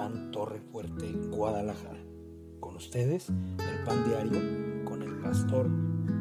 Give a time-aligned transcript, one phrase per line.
[0.00, 2.00] Pan Torre Fuerte, Guadalajara.
[2.58, 5.68] Con ustedes, el Pan Diario, con el pastor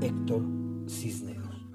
[0.01, 0.43] Héctor
[0.89, 1.65] Cisneros.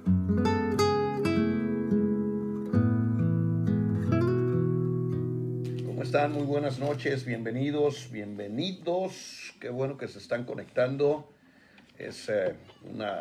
[5.87, 6.33] ¿Cómo están?
[6.33, 9.55] Muy buenas noches, bienvenidos, bienvenidos.
[9.59, 11.33] Qué bueno que se están conectando.
[11.97, 12.55] Es eh,
[12.93, 13.21] una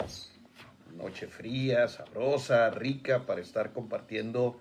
[0.98, 4.60] noche fría, sabrosa, rica para estar compartiendo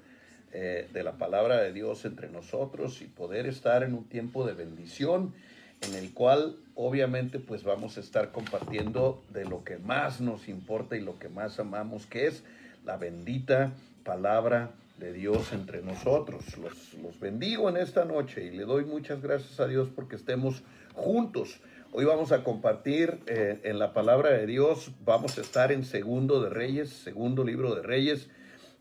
[0.53, 4.55] eh, de la palabra de Dios entre nosotros y poder estar en un tiempo de
[4.55, 5.35] bendición
[5.81, 10.97] en el cual obviamente pues vamos a estar compartiendo de lo que más nos importa
[10.97, 12.45] y lo que más amamos, que es
[12.85, 13.73] la bendita
[14.05, 16.57] palabra de Dios entre nosotros.
[16.59, 20.63] Los, los bendigo en esta noche y le doy muchas gracias a Dios porque estemos
[20.95, 21.61] juntos.
[21.95, 26.43] Hoy vamos a compartir eh, en la palabra de Dios, vamos a estar en Segundo
[26.43, 28.31] de Reyes, segundo libro de Reyes,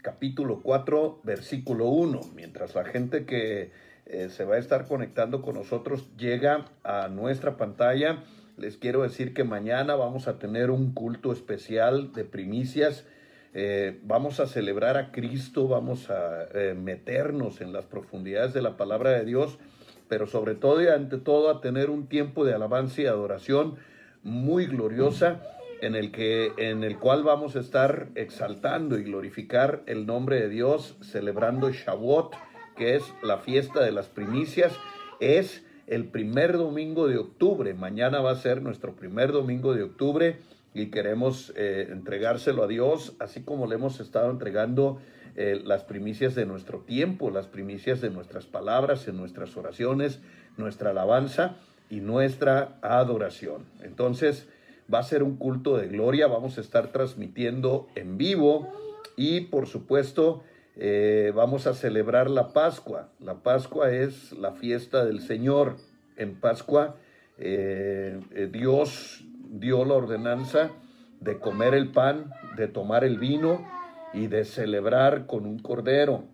[0.02, 2.22] capítulo 4, versículo 1.
[2.36, 3.72] Mientras la gente que
[4.06, 8.24] eh, se va a estar conectando con nosotros llega a nuestra pantalla,
[8.58, 13.06] les quiero decir que mañana vamos a tener un culto especial de primicias.
[13.54, 18.78] Eh, vamos a celebrar a Cristo, vamos a eh, meternos en las profundidades de la
[18.78, 19.60] palabra de Dios,
[20.08, 23.76] pero sobre todo y ante todo a tener un tiempo de alabanza y adoración
[24.24, 25.42] muy gloriosa
[25.82, 30.50] en el que en el cual vamos a estar exaltando y glorificar el nombre de
[30.50, 32.36] Dios, celebrando Shavuot,
[32.76, 34.74] que es la fiesta de las primicias,
[35.20, 37.74] es el primer domingo de octubre.
[37.74, 40.38] Mañana va a ser nuestro primer domingo de octubre
[40.74, 45.02] y queremos eh, entregárselo a Dios, así como le hemos estado entregando
[45.36, 50.22] eh, las primicias de nuestro tiempo, las primicias de nuestras palabras, en nuestras oraciones,
[50.58, 51.56] nuestra alabanza
[51.90, 53.66] y nuestra adoración.
[53.82, 54.48] Entonces,
[54.94, 58.70] va a ser un culto de gloria, vamos a estar transmitiendo en vivo
[59.16, 60.44] y por supuesto
[60.76, 63.10] eh, vamos a celebrar la Pascua.
[63.20, 65.78] La Pascua es la fiesta del Señor.
[66.16, 66.96] En Pascua
[67.38, 70.72] eh, eh, Dios dio la ordenanza
[71.20, 73.68] de comer el pan, de tomar el vino
[74.14, 76.26] y de celebrar con un cordero.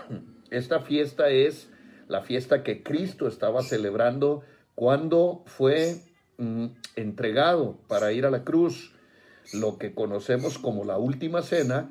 [0.50, 1.70] Esta fiesta es
[2.08, 4.42] la fiesta que Cristo estaba celebrando
[4.74, 5.96] cuando fue
[6.96, 8.92] entregado para ir a la cruz.
[9.52, 11.90] Lo que conocemos como la última cena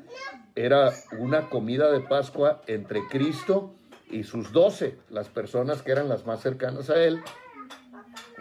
[0.56, 3.74] era una comida de Pascua entre Cristo
[4.10, 7.22] y sus doce, las personas que eran las más cercanas a él.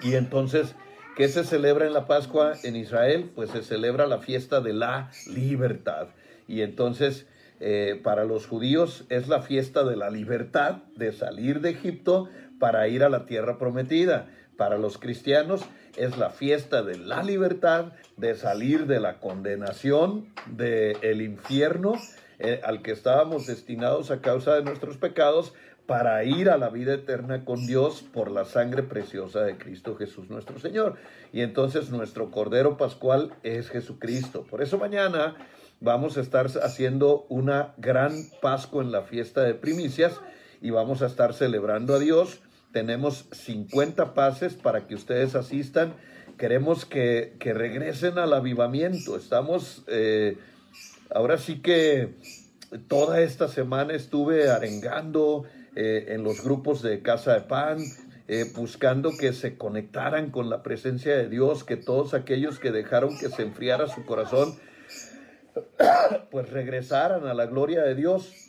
[0.02, 0.74] Y entonces,
[1.16, 3.30] ¿qué se celebra en la Pascua en Israel?
[3.34, 6.08] Pues se celebra la fiesta de la libertad.
[6.48, 7.26] Y entonces,
[7.60, 12.88] eh, para los judíos es la fiesta de la libertad de salir de Egipto para
[12.88, 14.28] ir a la tierra prometida.
[14.56, 15.62] Para los cristianos
[15.96, 21.94] es la fiesta de la libertad, de salir de la condenación del infierno
[22.38, 25.52] eh, al que estábamos destinados a causa de nuestros pecados
[25.86, 30.30] para ir a la vida eterna con Dios por la sangre preciosa de Cristo Jesús
[30.30, 30.96] nuestro Señor.
[31.32, 34.46] Y entonces nuestro Cordero Pascual es Jesucristo.
[34.48, 35.36] Por eso mañana
[35.80, 40.20] vamos a estar haciendo una gran Pascua en la fiesta de primicias
[40.60, 42.40] y vamos a estar celebrando a Dios
[42.72, 45.94] tenemos 50 pases para que ustedes asistan.
[46.38, 49.16] Queremos que, regresen al avivamiento.
[49.16, 50.38] Estamos, eh,
[51.14, 52.14] ahora sí que
[52.88, 55.44] toda esta semana estuve arengando
[55.76, 57.78] eh, en los grupos de Casa de Pan,
[58.28, 63.18] eh, buscando que se conectaran con la presencia de Dios, que todos aquellos que dejaron
[63.18, 64.54] que se enfriara su corazón,
[66.30, 68.41] pues regresaran a la gloria de Dios.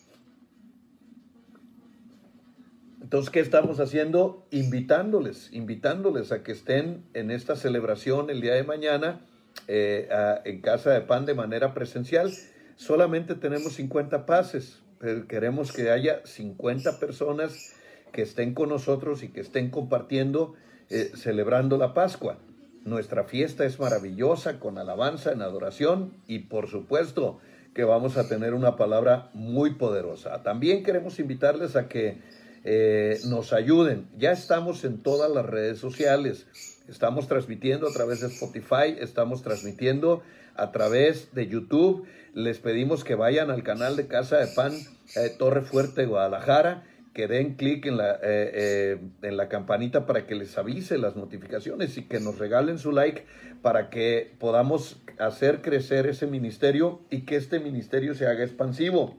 [3.03, 4.47] Entonces, ¿qué estamos haciendo?
[4.49, 9.19] Invitándoles, invitándoles a que estén en esta celebración el día de mañana
[9.67, 10.07] eh,
[10.45, 12.31] en Casa de Pan de manera presencial.
[12.77, 17.73] Solamente tenemos 50 pases, pero queremos que haya 50 personas
[18.13, 20.53] que estén con nosotros y que estén compartiendo,
[20.89, 22.37] eh, celebrando la Pascua.
[22.85, 27.41] Nuestra fiesta es maravillosa, con alabanza, en adoración y por supuesto
[27.75, 30.41] que vamos a tener una palabra muy poderosa.
[30.41, 32.21] También queremos invitarles a que
[32.63, 34.07] eh, nos ayuden.
[34.17, 36.47] Ya estamos en todas las redes sociales.
[36.87, 40.23] Estamos transmitiendo a través de Spotify, estamos transmitiendo
[40.55, 42.05] a través de YouTube.
[42.33, 44.73] Les pedimos que vayan al canal de Casa de Pan
[45.15, 46.83] eh, Torre Fuerte Guadalajara,
[47.13, 51.97] que den clic en, la, eh, en la campanita para que les avise las notificaciones
[51.97, 53.25] y que nos regalen su like
[53.61, 59.15] para que podamos hacer crecer ese ministerio y que este ministerio se haga expansivo.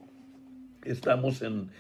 [0.85, 1.71] Estamos en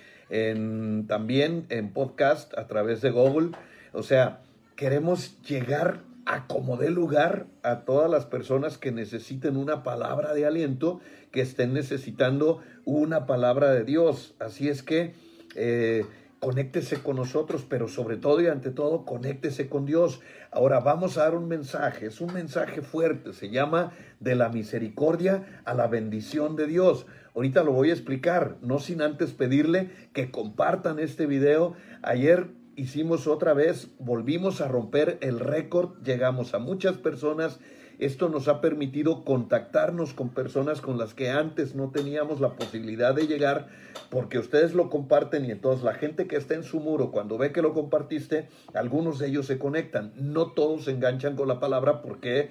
[1.06, 3.50] también en podcast a través de Google.
[3.92, 4.40] O sea,
[4.76, 10.46] queremos llegar a como dé lugar a todas las personas que necesiten una palabra de
[10.46, 11.00] aliento,
[11.30, 14.34] que estén necesitando una palabra de Dios.
[14.38, 15.14] Así es que
[15.54, 16.04] eh,
[16.40, 20.20] conéctese con nosotros, pero sobre todo y ante todo, conéctese con Dios.
[20.50, 25.62] Ahora vamos a dar un mensaje, es un mensaje fuerte, se llama de la misericordia
[25.64, 27.06] a la bendición de Dios.
[27.34, 31.74] Ahorita lo voy a explicar, no sin antes pedirle que compartan este video.
[32.02, 37.58] Ayer hicimos otra vez, volvimos a romper el récord, llegamos a muchas personas
[37.98, 43.14] esto nos ha permitido contactarnos con personas con las que antes no teníamos la posibilidad
[43.14, 43.68] de llegar
[44.10, 47.52] porque ustedes lo comparten y entonces la gente que está en su muro, cuando ve
[47.52, 50.12] que lo compartiste, algunos de ellos se conectan.
[50.16, 52.50] No todos se enganchan con la palabra porque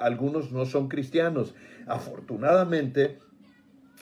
[0.00, 1.54] algunos no son cristianos.
[1.86, 3.18] Afortunadamente,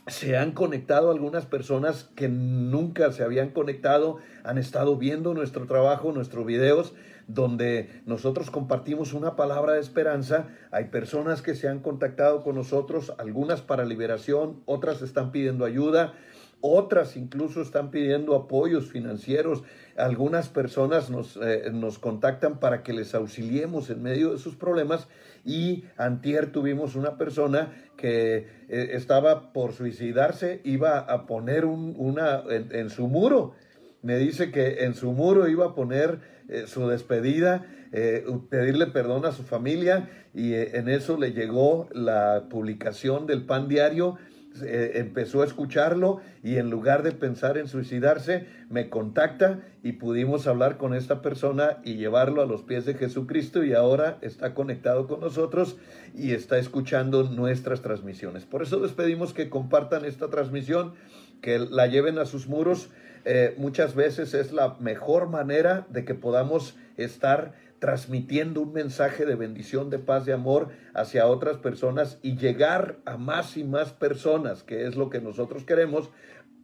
[0.06, 6.12] se han conectado algunas personas que nunca se habían conectado, han estado viendo nuestro trabajo,
[6.12, 6.94] nuestros videos
[7.34, 10.48] donde nosotros compartimos una palabra de esperanza.
[10.70, 16.14] Hay personas que se han contactado con nosotros, algunas para liberación, otras están pidiendo ayuda,
[16.60, 19.62] otras incluso están pidiendo apoyos financieros.
[19.96, 25.08] Algunas personas nos, eh, nos contactan para que les auxiliemos en medio de sus problemas.
[25.44, 32.42] Y antier tuvimos una persona que eh, estaba por suicidarse, iba a poner un, una
[32.48, 33.54] en su muro.
[34.02, 39.24] Me dice que en su muro iba a poner eh, su despedida, eh, pedirle perdón
[39.24, 44.16] a su familia y eh, en eso le llegó la publicación del pan diario.
[44.62, 50.76] Empezó a escucharlo y en lugar de pensar en suicidarse, me contacta y pudimos hablar
[50.76, 55.20] con esta persona y llevarlo a los pies de Jesucristo y ahora está conectado con
[55.20, 55.76] nosotros
[56.14, 58.44] y está escuchando nuestras transmisiones.
[58.44, 60.94] Por eso les pedimos que compartan esta transmisión,
[61.40, 62.90] que la lleven a sus muros
[63.24, 69.34] eh, muchas veces es la mejor manera de que podamos estar transmitiendo un mensaje de
[69.34, 74.62] bendición, de paz, de amor hacia otras personas y llegar a más y más personas,
[74.62, 76.10] que es lo que nosotros queremos,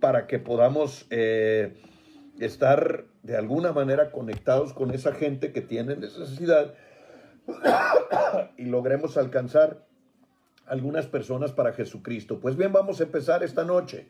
[0.01, 1.83] para que podamos eh,
[2.39, 6.75] estar de alguna manera conectados con esa gente que tiene necesidad
[8.57, 9.87] y logremos alcanzar
[10.67, 12.41] algunas personas para Jesucristo.
[12.41, 14.09] Pues bien, vamos a empezar esta noche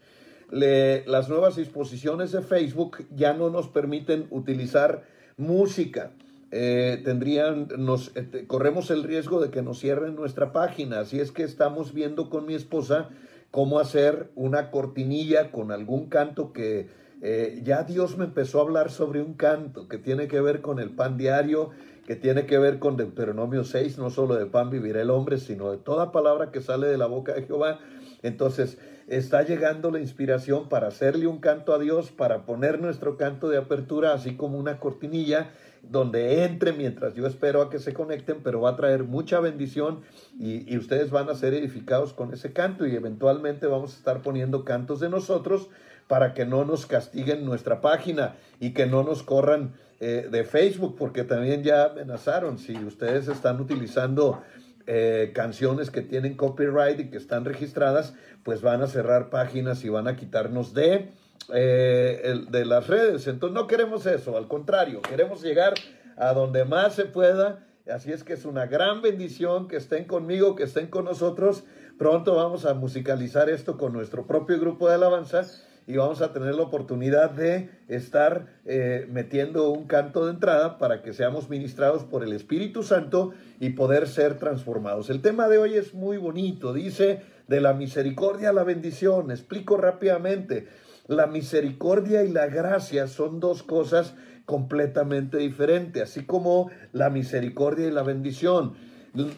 [0.50, 5.04] las nuevas disposiciones de Facebook ya no nos permiten utilizar
[5.36, 6.12] música.
[6.58, 11.00] Eh, tendrían, nos, eh, corremos el riesgo de que nos cierren nuestra página.
[11.00, 13.10] Así es que estamos viendo con mi esposa
[13.50, 16.88] cómo hacer una cortinilla con algún canto que
[17.20, 20.78] eh, ya Dios me empezó a hablar sobre un canto que tiene que ver con
[20.78, 21.72] el pan diario,
[22.06, 25.70] que tiene que ver con Deuteronomio 6, no solo de pan vivirá el hombre, sino
[25.70, 27.80] de toda palabra que sale de la boca de Jehová.
[28.22, 33.50] Entonces, está llegando la inspiración para hacerle un canto a Dios, para poner nuestro canto
[33.50, 35.50] de apertura, así como una cortinilla
[35.90, 40.02] donde entre mientras yo espero a que se conecten, pero va a traer mucha bendición
[40.38, 44.22] y, y, ustedes van a ser edificados con ese canto y eventualmente vamos a estar
[44.22, 45.68] poniendo cantos de nosotros
[46.08, 50.96] para que no nos castiguen nuestra página y que no nos corran eh, de Facebook,
[50.98, 54.42] porque también ya amenazaron, si ustedes están utilizando
[54.86, 59.88] eh, canciones que tienen copyright y que están registradas, pues van a cerrar páginas y
[59.88, 61.12] van a quitarnos de,
[61.54, 63.26] eh, de las redes.
[63.26, 65.74] Entonces no queremos eso, al contrario, queremos llegar
[66.16, 67.66] a donde más se pueda.
[67.90, 71.64] Así es que es una gran bendición que estén conmigo, que estén con nosotros.
[71.98, 75.46] Pronto vamos a musicalizar esto con nuestro propio grupo de alabanza
[75.86, 81.00] y vamos a tener la oportunidad de estar eh, metiendo un canto de entrada para
[81.02, 85.10] que seamos ministrados por el Espíritu Santo y poder ser transformados.
[85.10, 89.30] El tema de hoy es muy bonito, dice de la misericordia a la bendición.
[89.30, 90.66] Explico rápidamente.
[91.08, 97.90] La misericordia y la gracia son dos cosas completamente diferentes, así como la misericordia y
[97.92, 98.74] la bendición.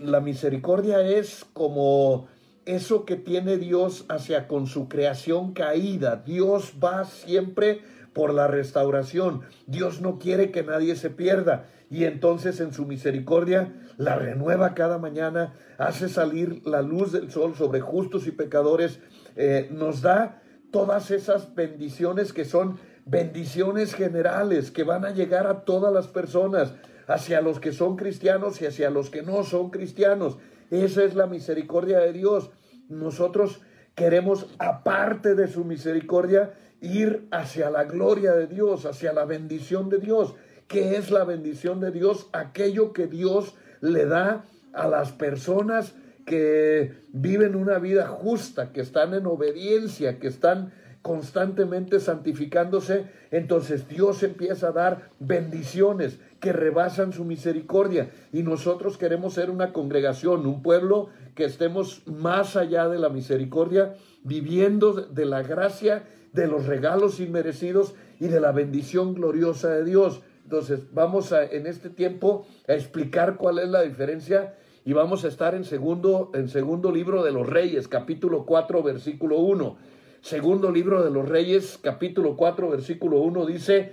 [0.03, 2.29] La misericordia es como
[2.65, 6.23] eso que tiene Dios hacia con su creación caída.
[6.25, 7.81] Dios va siempre
[8.13, 9.43] por la restauración.
[9.67, 11.67] Dios no quiere que nadie se pierda.
[11.91, 17.55] Y entonces en su misericordia la renueva cada mañana, hace salir la luz del sol
[17.55, 19.01] sobre justos y pecadores,
[19.37, 25.65] eh, nos da todas esas bendiciones que son bendiciones generales que van a llegar a
[25.65, 26.75] todas las personas,
[27.07, 30.37] hacia los que son cristianos y hacia los que no son cristianos.
[30.71, 32.51] Esa es la misericordia de Dios.
[32.89, 33.63] Nosotros
[33.95, 39.99] queremos, aparte de su misericordia, ir hacia la gloria de Dios, hacia la bendición de
[39.99, 40.35] Dios.
[40.69, 42.29] ¿Qué es la bendición de Dios?
[42.33, 44.45] Aquello que Dios le da
[44.75, 45.95] a las personas
[46.29, 54.23] que viven una vida justa, que están en obediencia, que están constantemente santificándose, entonces Dios
[54.23, 58.11] empieza a dar bendiciones que rebasan su misericordia.
[58.31, 63.95] Y nosotros queremos ser una congregación, un pueblo que estemos más allá de la misericordia,
[64.23, 66.05] viviendo de la gracia,
[66.35, 70.21] de los regalos inmerecidos y de la bendición gloriosa de Dios.
[70.45, 74.55] Entonces, vamos a, en este tiempo a explicar cuál es la diferencia
[74.89, 79.37] y vamos a estar en segundo, en segundo libro de los Reyes, capítulo 4, versículo
[79.37, 79.77] 1.
[80.23, 83.93] Segundo libro de los Reyes, capítulo 4, versículo 1 dice,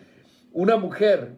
[0.53, 1.35] una mujer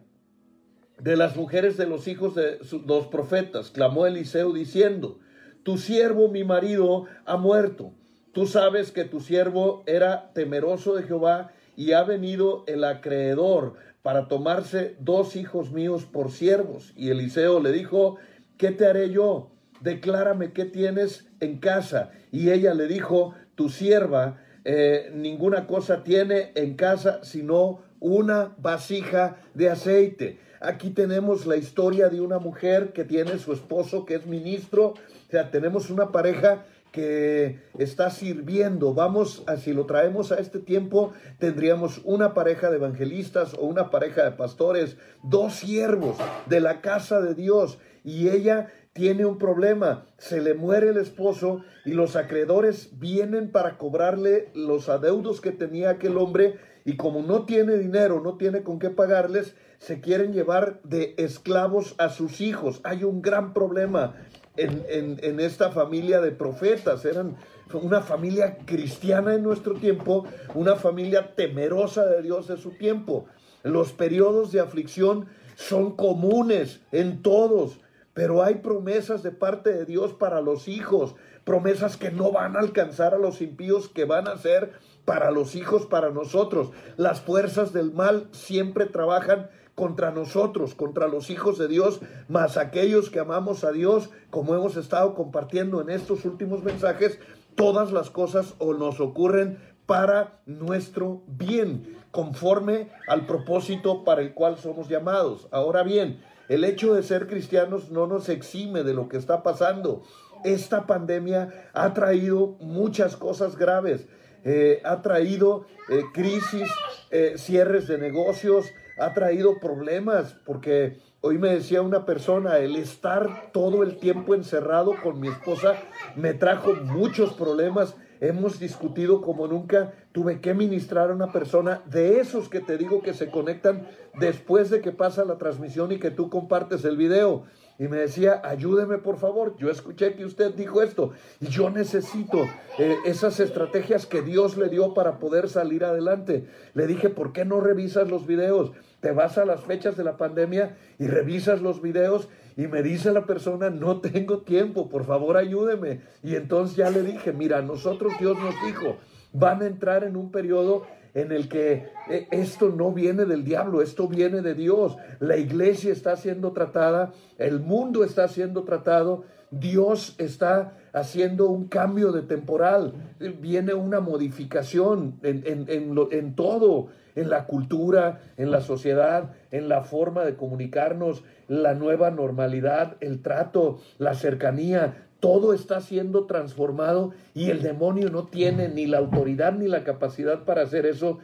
[1.00, 5.18] de las mujeres de los hijos de los profetas, clamó Eliseo diciendo,
[5.64, 7.94] tu siervo, mi marido, ha muerto.
[8.30, 14.28] Tú sabes que tu siervo era temeroso de Jehová y ha venido el acreedor para
[14.28, 16.92] tomarse dos hijos míos por siervos.
[16.94, 18.18] Y Eliseo le dijo,
[18.58, 19.50] ¿qué te haré yo?
[19.80, 22.10] Declárame qué tienes en casa.
[22.30, 29.38] Y ella le dijo, tu sierva eh, ninguna cosa tiene en casa sino una vasija
[29.54, 30.38] de aceite.
[30.60, 34.88] Aquí tenemos la historia de una mujer que tiene su esposo que es ministro.
[34.88, 38.92] O sea, tenemos una pareja que está sirviendo.
[38.92, 44.24] Vamos, si lo traemos a este tiempo, tendríamos una pareja de evangelistas o una pareja
[44.24, 47.78] de pastores, dos siervos de la casa de Dios.
[48.08, 53.76] Y ella tiene un problema, se le muere el esposo y los acreedores vienen para
[53.76, 58.78] cobrarle los adeudos que tenía aquel hombre y como no tiene dinero, no tiene con
[58.78, 62.80] qué pagarles, se quieren llevar de esclavos a sus hijos.
[62.82, 64.14] Hay un gran problema
[64.56, 67.04] en, esta familia de profetas.
[67.04, 67.36] Eran
[67.74, 70.24] una familia cristiana en nuestro tiempo,
[70.54, 73.26] una familia temerosa de Dios de su tiempo.
[73.62, 77.80] Los periodos de aflicción son comunes en todos,
[78.18, 82.58] pero hay promesas de parte de Dios para los hijos, promesas que no van a
[82.58, 84.72] alcanzar a los impíos, que van a ser
[85.04, 86.72] para los hijos, para nosotros.
[86.96, 93.08] Las fuerzas del mal siempre trabajan contra nosotros, contra los hijos de Dios, más aquellos
[93.08, 97.20] que amamos a Dios, como hemos estado compartiendo en estos últimos mensajes,
[97.54, 104.58] todas las cosas o nos ocurren para nuestro bien, conforme al propósito para el cual
[104.58, 105.46] somos llamados.
[105.50, 110.02] Ahora bien, el hecho de ser cristianos no nos exime de lo que está pasando.
[110.44, 114.06] Esta pandemia ha traído muchas cosas graves,
[114.44, 116.70] eh, ha traído eh, crisis,
[117.10, 118.66] eh, cierres de negocios,
[118.98, 124.94] ha traído problemas, porque hoy me decía una persona, el estar todo el tiempo encerrado
[125.02, 125.74] con mi esposa
[126.16, 127.96] me trajo muchos problemas.
[128.20, 129.92] Hemos discutido como nunca.
[130.12, 133.86] Tuve que ministrar a una persona de esos que te digo que se conectan
[134.18, 137.44] después de que pasa la transmisión y que tú compartes el video
[137.78, 142.44] y me decía, ayúdeme por favor, yo escuché que usted dijo esto y yo necesito
[142.76, 146.48] eh, esas estrategias que Dios le dio para poder salir adelante.
[146.74, 148.72] Le dije, ¿por qué no revisas los videos?
[149.00, 153.12] Te vas a las fechas de la pandemia y revisas los videos y me dice
[153.12, 156.00] la persona, no tengo tiempo, por favor ayúdeme.
[156.24, 158.96] Y entonces ya le dije, mira, nosotros Dios nos dijo,
[159.32, 160.82] van a entrar en un periodo
[161.14, 164.96] en el que eh, esto no viene del diablo, esto viene de Dios.
[165.20, 172.12] La iglesia está siendo tratada, el mundo está siendo tratado, Dios está haciendo un cambio
[172.12, 172.92] de temporal,
[173.40, 180.24] viene una modificación en, en todo, en la cultura, en la sociedad, en la forma
[180.24, 187.62] de comunicarnos, la nueva normalidad, el trato, la cercanía, todo está siendo transformado y el
[187.62, 191.18] demonio no tiene ni la autoridad ni la capacidad para hacer eso.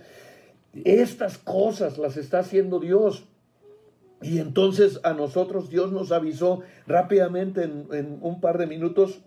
[0.85, 3.25] Estas cosas las está haciendo Dios.
[4.25, 9.21] Y entonces a nosotros Dios nos avisó rápidamente en, un par de minutos.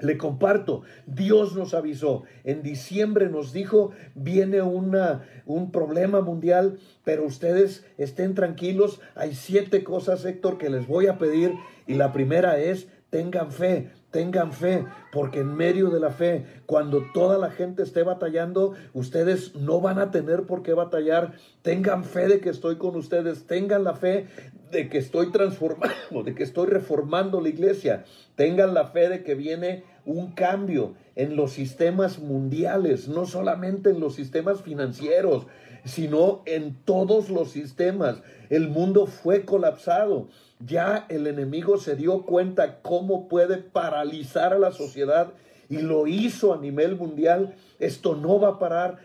[0.00, 7.24] Le comparto, Dios nos avisó, en diciembre nos dijo, viene una, un problema mundial, pero
[7.24, 11.52] ustedes estén tranquilos, hay siete cosas, Héctor, que les voy a pedir,
[11.86, 17.02] y la primera es, Tengan fe, tengan fe, porque en medio de la fe, cuando
[17.12, 21.32] toda la gente esté batallando, ustedes no van a tener por qué batallar.
[21.62, 24.26] Tengan fe de que estoy con ustedes, tengan la fe
[24.70, 28.04] de que estoy transformando, de que estoy reformando la iglesia.
[28.36, 34.00] Tengan la fe de que viene un cambio en los sistemas mundiales, no solamente en
[34.00, 35.46] los sistemas financieros,
[35.84, 38.22] sino en todos los sistemas.
[38.50, 40.28] El mundo fue colapsado.
[40.60, 45.32] Ya el enemigo se dio cuenta cómo puede paralizar a la sociedad
[45.68, 47.54] y lo hizo a nivel mundial.
[47.78, 48.98] Esto no va a parar.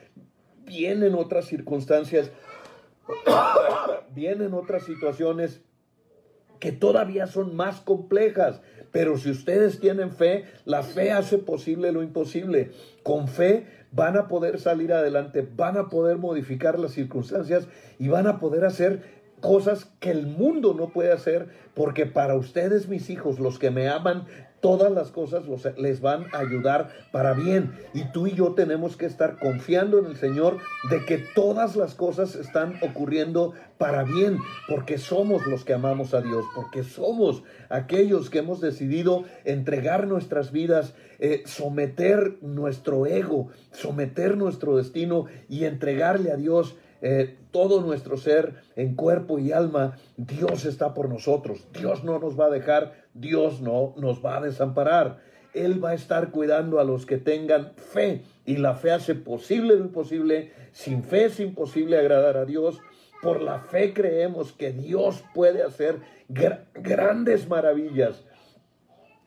[0.65, 2.29] Vienen otras circunstancias,
[4.13, 5.61] vienen otras situaciones
[6.59, 8.61] que todavía son más complejas.
[8.91, 12.71] Pero si ustedes tienen fe, la fe hace posible lo imposible.
[13.03, 17.67] Con fe van a poder salir adelante, van a poder modificar las circunstancias
[17.99, 22.87] y van a poder hacer cosas que el mundo no puede hacer, porque para ustedes,
[22.87, 24.25] mis hijos, los que me aman,
[24.61, 25.43] todas las cosas
[25.77, 27.73] les van a ayudar para bien.
[27.93, 30.57] Y tú y yo tenemos que estar confiando en el Señor
[30.89, 36.21] de que todas las cosas están ocurriendo para bien, porque somos los que amamos a
[36.21, 44.37] Dios, porque somos aquellos que hemos decidido entregar nuestras vidas, eh, someter nuestro ego, someter
[44.37, 50.65] nuestro destino y entregarle a Dios eh, todo nuestro ser en cuerpo y alma, Dios
[50.65, 51.67] está por nosotros.
[51.71, 55.19] Dios no nos va a dejar, Dios no nos va a desamparar.
[55.53, 59.75] Él va a estar cuidando a los que tengan fe y la fe hace posible
[59.75, 60.51] lo imposible.
[60.71, 62.79] Sin fe es imposible agradar a Dios.
[63.21, 68.23] Por la fe creemos que Dios puede hacer grandes maravillas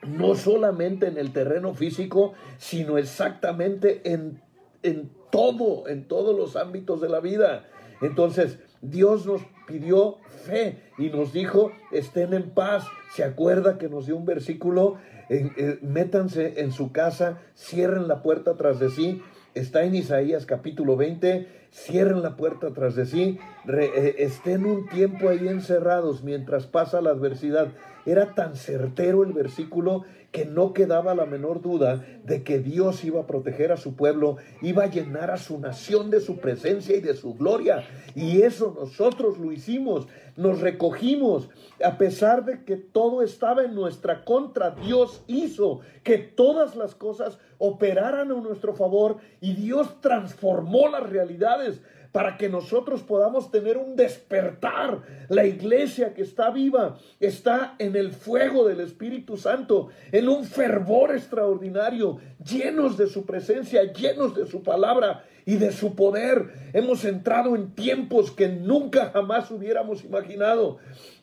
[0.02, 4.40] no solamente en el terreno físico, sino exactamente en,
[4.83, 7.66] en todo, en todos los ámbitos de la vida.
[8.00, 12.85] Entonces, Dios nos pidió fe y nos dijo, estén en paz.
[13.14, 14.97] ¿Se acuerda que nos dio un versículo?
[15.28, 19.23] Eh, métanse en su casa, cierren la puerta tras de sí.
[19.54, 23.38] Está en Isaías capítulo 20, cierren la puerta tras de sí,
[23.69, 27.69] eh, estén un tiempo ahí encerrados mientras pasa la adversidad.
[28.07, 33.21] Era tan certero el versículo que no quedaba la menor duda de que Dios iba
[33.21, 37.00] a proteger a su pueblo, iba a llenar a su nación de su presencia y
[37.00, 37.85] de su gloria.
[38.14, 41.50] Y eso nosotros lo hicimos, nos recogimos,
[41.85, 47.38] a pesar de que todo estaba en nuestra contra, Dios hizo que todas las cosas
[47.59, 53.97] operaran a nuestro favor y Dios transformó las realidades para que nosotros podamos tener un
[53.97, 55.02] despertar.
[55.29, 61.14] La iglesia que está viva está en el fuego del Espíritu Santo, en un fervor
[61.14, 66.71] extraordinario, llenos de su presencia, llenos de su palabra y de su poder.
[66.73, 70.79] Hemos entrado en tiempos que nunca jamás hubiéramos imaginado.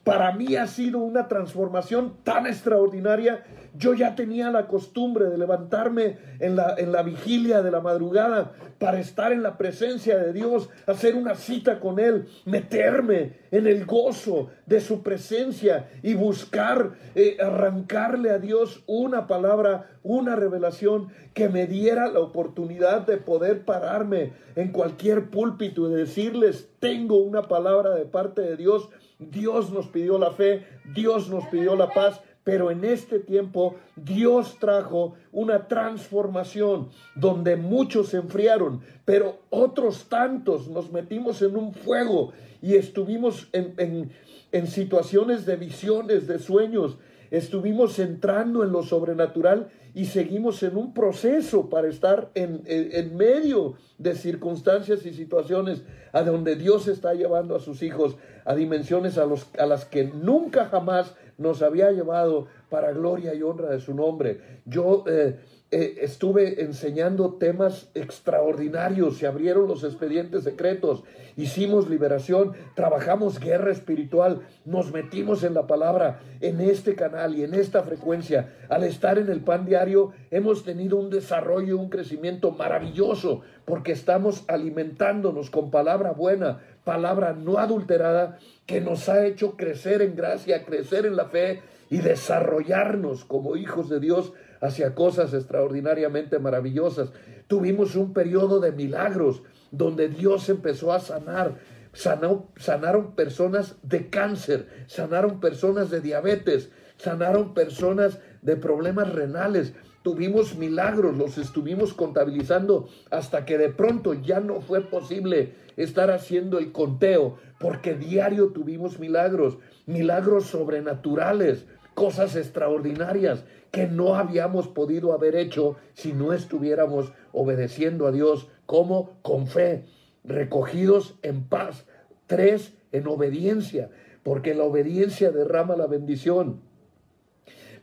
[0.07, 3.43] Para mí ha sido una transformación tan extraordinaria.
[3.75, 8.53] Yo ya tenía la costumbre de levantarme en la, en la vigilia de la madrugada
[8.79, 13.85] para estar en la presencia de Dios, hacer una cita con Él, meterme en el
[13.85, 21.49] gozo de su presencia y buscar eh, arrancarle a Dios una palabra, una revelación que
[21.49, 27.89] me diera la oportunidad de poder pararme en cualquier púlpito y decirles, tengo una palabra
[27.89, 28.89] de parte de Dios
[29.19, 34.57] Dios nos pidió la fe, Dios nos pidió la paz, pero en este tiempo Dios
[34.59, 42.31] trajo una transformación donde muchos se enfriaron, pero otros tantos nos metimos en un fuego
[42.61, 44.11] y estuvimos en,
[44.51, 46.97] en situaciones de visiones, de sueños,
[47.31, 53.73] estuvimos entrando en lo sobrenatural y seguimos en un proceso para estar en, en, medio
[53.97, 55.81] de circunstancias y situaciones
[56.13, 60.03] a donde Dios está llevando a sus hijos a dimensiones a, los, a las que
[60.03, 64.61] nunca jamás nos había llevado para gloria y honra de su nombre.
[64.65, 71.03] Yo eh, eh, estuve enseñando temas extraordinarios, se abrieron los expedientes secretos,
[71.35, 77.53] hicimos liberación, trabajamos guerra espiritual, nos metimos en la palabra en este canal y en
[77.53, 78.55] esta frecuencia.
[78.69, 84.45] Al estar en el pan diario hemos tenido un desarrollo, un crecimiento maravilloso, porque estamos
[84.47, 91.05] alimentándonos con palabra buena, palabra no adulterada, que nos ha hecho crecer en gracia, crecer
[91.05, 97.09] en la fe y desarrollarnos como hijos de Dios hacia cosas extraordinariamente maravillosas.
[97.47, 101.55] Tuvimos un periodo de milagros donde Dios empezó a sanar.
[101.93, 109.73] sanaron personas de cáncer, sanaron personas de diabetes, sanaron personas de problemas renales.
[110.03, 116.59] Tuvimos milagros, los estuvimos contabilizando hasta que de pronto ya no fue posible estar haciendo
[116.59, 123.43] el conteo, porque diario tuvimos milagros, milagros sobrenaturales, cosas extraordinarias
[123.77, 129.85] que no habíamos podido haber hecho si no estuviéramos obedeciendo a Dios como con fe,
[130.23, 131.85] recogidos en paz.
[132.25, 133.91] Tres, en obediencia,
[134.23, 136.59] porque la obediencia derrama la bendición.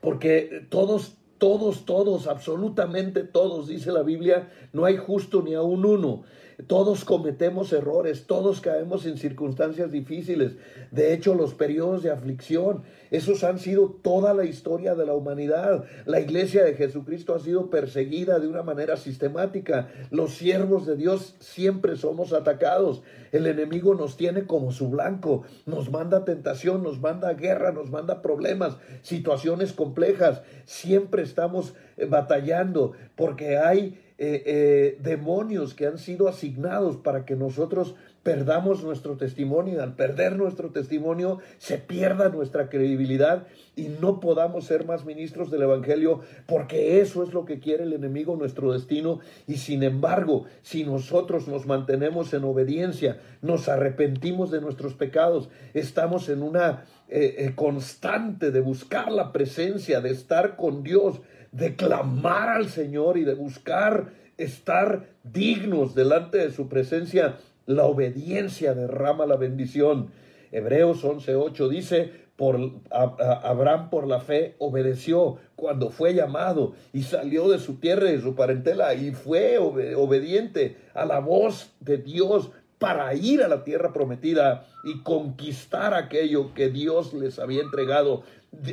[0.01, 6.25] Porque todos, todos, todos, absolutamente todos, dice la Biblia, no hay justo ni aún uno.
[6.67, 10.57] Todos cometemos errores, todos caemos en circunstancias difíciles.
[10.93, 15.85] De hecho, los periodos de aflicción, esos han sido toda la historia de la humanidad.
[16.07, 19.89] La iglesia de Jesucristo ha sido perseguida de una manera sistemática.
[20.11, 23.03] Los siervos de Dios siempre somos atacados.
[23.33, 28.23] El enemigo nos tiene como su blanco, nos manda tentación, nos manda guerra, nos manda
[28.23, 30.43] problemas, situaciones complejas.
[30.67, 37.35] Siempre estamos eh, batallando porque hay eh, eh, demonios que han sido asignados para que
[37.35, 39.83] nosotros perdamos nuestro testimonio.
[39.83, 45.63] Al perder nuestro testimonio se pierda nuestra credibilidad y no podamos ser más ministros del
[45.63, 49.19] Evangelio porque eso es lo que quiere el enemigo, nuestro destino.
[49.49, 56.29] Y sin embargo, si nosotros nos mantenemos en obediencia, nos arrepentimos de nuestros pecados, estamos
[56.29, 61.21] en una eh, constante de buscar la presencia, de estar con Dios,
[61.55, 67.37] de clamar al Señor y de buscar estar dignos delante de su presencia,
[67.67, 70.11] la obediencia derrama la bendición.
[70.51, 72.59] Hebreos 11:8 dice, por,
[72.91, 78.23] Abraham por la fe obedeció cuando fue llamado y salió de su tierra y de
[78.23, 83.93] su parentela y fue obediente a la voz de Dios para ir a la tierra
[83.93, 88.25] prometida y conquistar aquello que Dios les había entregado.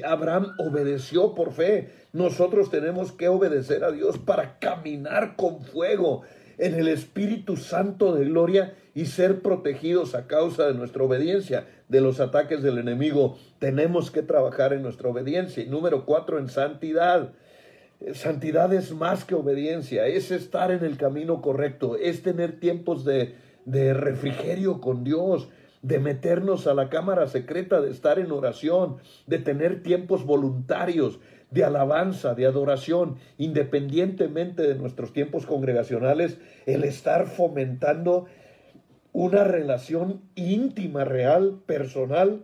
[0.06, 1.90] Abraham obedeció por fe.
[2.14, 6.24] Nosotros tenemos que obedecer a Dios para caminar con fuego
[6.58, 12.02] en el Espíritu Santo de gloria y ser protegidos a causa de nuestra obediencia de
[12.02, 13.38] los ataques del enemigo.
[13.60, 15.64] Tenemos que trabajar en nuestra obediencia.
[15.64, 17.34] Y número cuatro, en santidad.
[18.14, 23.36] Santidad es más que obediencia, es estar en el camino correcto, es tener tiempos de,
[23.66, 25.50] de refrigerio con Dios,
[25.82, 31.64] de meternos a la cámara secreta, de estar en oración, de tener tiempos voluntarios, de
[31.64, 38.28] alabanza, de adoración, independientemente de nuestros tiempos congregacionales, el estar fomentando
[39.12, 42.44] una relación íntima, real, personal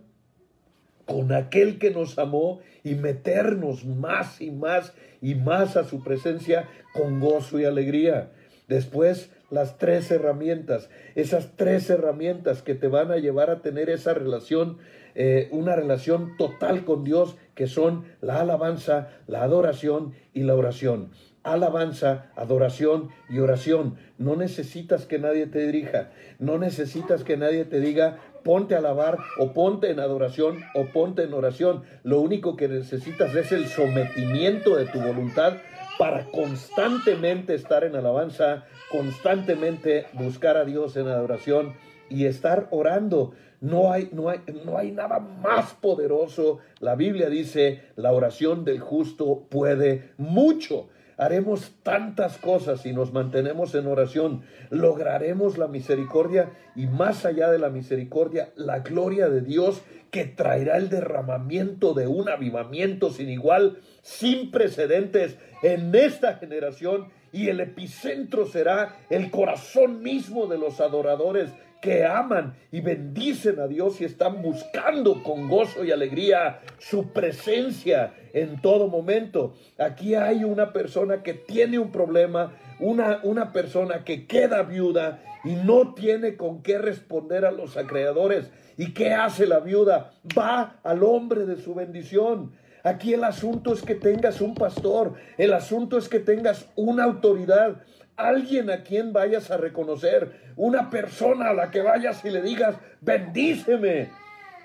[1.05, 6.67] con aquel que nos amó y meternos más y más y más a su presencia
[6.93, 8.31] con gozo y alegría.
[8.67, 14.13] Después, las tres herramientas, esas tres herramientas que te van a llevar a tener esa
[14.13, 14.77] relación,
[15.15, 21.11] eh, una relación total con Dios, que son la alabanza, la adoración y la oración
[21.53, 23.97] alabanza, adoración y oración.
[24.17, 29.17] No necesitas que nadie te dirija, no necesitas que nadie te diga ponte a alabar
[29.39, 31.83] o ponte en adoración o ponte en oración.
[32.03, 35.57] Lo único que necesitas es el sometimiento de tu voluntad
[35.97, 41.73] para constantemente estar en alabanza, constantemente buscar a Dios en adoración
[42.09, 43.33] y estar orando.
[43.59, 46.59] No hay, no hay, no hay nada más poderoso.
[46.79, 50.89] La Biblia dice, la oración del justo puede mucho.
[51.17, 54.43] Haremos tantas cosas si nos mantenemos en oración.
[54.69, 60.77] Lograremos la misericordia y más allá de la misericordia, la gloria de Dios que traerá
[60.77, 68.45] el derramamiento de un avivamiento sin igual, sin precedentes en esta generación y el epicentro
[68.45, 74.41] será el corazón mismo de los adoradores que aman y bendicen a Dios y están
[74.41, 79.55] buscando con gozo y alegría su presencia en todo momento.
[79.77, 85.55] Aquí hay una persona que tiene un problema, una, una persona que queda viuda y
[85.55, 88.51] no tiene con qué responder a los acreedores.
[88.77, 90.11] ¿Y qué hace la viuda?
[90.37, 92.51] Va al hombre de su bendición.
[92.83, 97.81] Aquí el asunto es que tengas un pastor, el asunto es que tengas una autoridad
[98.17, 102.75] alguien a quien vayas a reconocer, una persona a la que vayas y le digas,
[102.99, 104.09] bendíceme.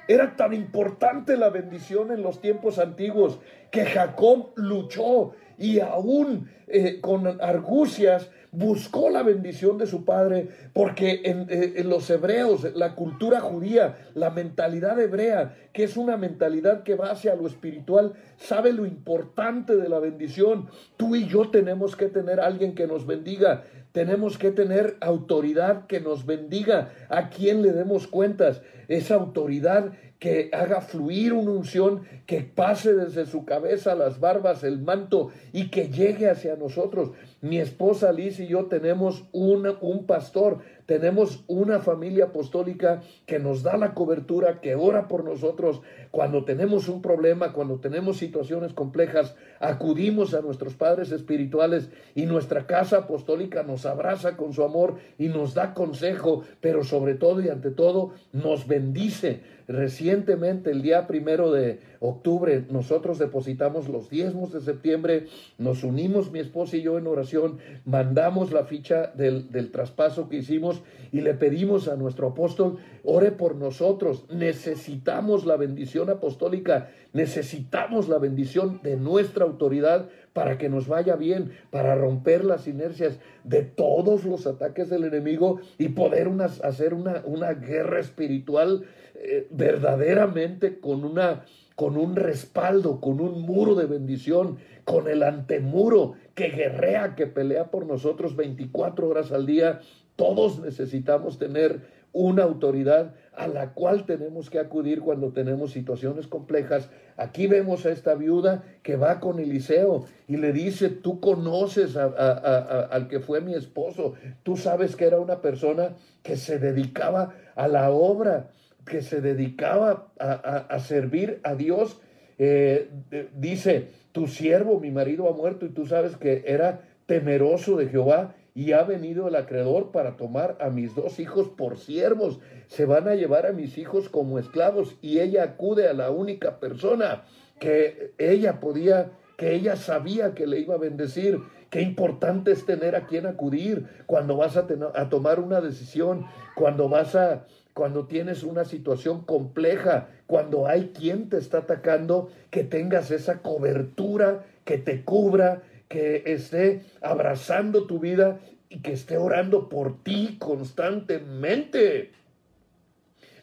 [0.09, 3.39] Era tan importante la bendición en los tiempos antiguos
[3.71, 11.23] que Jacob luchó y aún eh, con argucias buscó la bendición de su padre, porque
[11.25, 16.95] eh, en, los hebreos, la cultura judía, la mentalidad hebrea, que es una mentalidad que
[16.95, 20.69] va hacia lo espiritual, sabe lo importante de la bendición.
[20.99, 26.01] Tú y yo tenemos que tener alguien que nos bendiga, tenemos que tener autoridad que
[26.01, 32.43] nos bendiga, a quien le demos cuentas, esa autoridad que haga fluir una unción, que
[32.43, 37.11] pase desde su cabeza, las barbas, el manto y que llegue hacia nosotros.
[37.41, 43.65] Mi esposa Liz y yo tenemos un, un pastor, tenemos una familia apostólica que nos
[43.65, 45.83] da la cobertura, que ora por nosotros.
[46.13, 52.69] Cuando tenemos un problema, cuando tenemos situaciones complejas, acudimos a nuestros padres espirituales y nuestra
[52.69, 57.49] casa apostólica nos abraza con su amor y nos da consejo, pero sobre todo y
[57.49, 59.41] ante todo nos bendice.
[59.73, 66.41] Recientemente, el día primero de octubre, nosotros depositamos los diezmos de septiembre, nos unimos mi
[66.41, 67.57] esposa y yo en oración,
[67.87, 73.31] mandamos la ficha del, del traspaso que hicimos y le pedimos a nuestro apóstol, ore
[73.31, 80.87] por nosotros, necesitamos la bendición apostólica, necesitamos la bendición de nuestra autoridad para que nos
[80.87, 86.31] vaya bien, para romper las inercias de todos los ataques del enemigo y poder
[86.63, 88.85] hacer una, una guerra espiritual
[89.25, 91.45] eh, verdaderamente con una
[91.77, 97.71] con un respaldo, con un muro de bendición, con el antemuro que guerrea, que pelea
[97.71, 99.81] por nosotros 24 horas al día.
[100.17, 101.81] Todos necesitamos tener
[102.13, 106.91] una autoridad a la cual tenemos que acudir cuando tenemos situaciones complejas.
[107.17, 113.09] Aquí vemos a esta viuda que va con Eliseo y le dice, tú conoces al
[113.09, 117.91] que fue mi esposo, tú sabes que era una persona que se dedicaba a la
[117.91, 118.51] obra,
[118.87, 122.01] que se dedicaba a, servir a Dios.
[122.39, 122.91] Eh,
[123.35, 128.35] dice, tu siervo, mi marido ha muerto y tú sabes que era temeroso de Jehová
[128.55, 132.41] y ha venido el acreedor para tomar a mis dos hijos por siervos.
[132.67, 136.61] Se van a llevar a mis hijos como esclavos y ella acude a la única
[136.61, 137.25] persona
[137.59, 141.39] que ella podía, que ella sabía que le iba a bendecir.
[141.71, 146.91] Qué importante es tener a quien acudir cuando vas a, a tomar una decisión, cuando
[146.91, 153.11] vas a, cuando tienes una situación compleja, cuando hay quien te está atacando, que tengas
[153.11, 160.03] esa cobertura que te cubra, que esté abrazando tu vida y que esté orando por
[160.03, 162.13] ti constantemente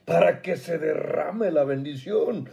[0.06, 2.50] para que se derrame la bendición.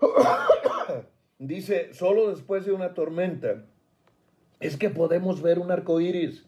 [1.38, 3.64] Dice, solo después de una tormenta
[4.60, 6.44] es que podemos ver un arco iris.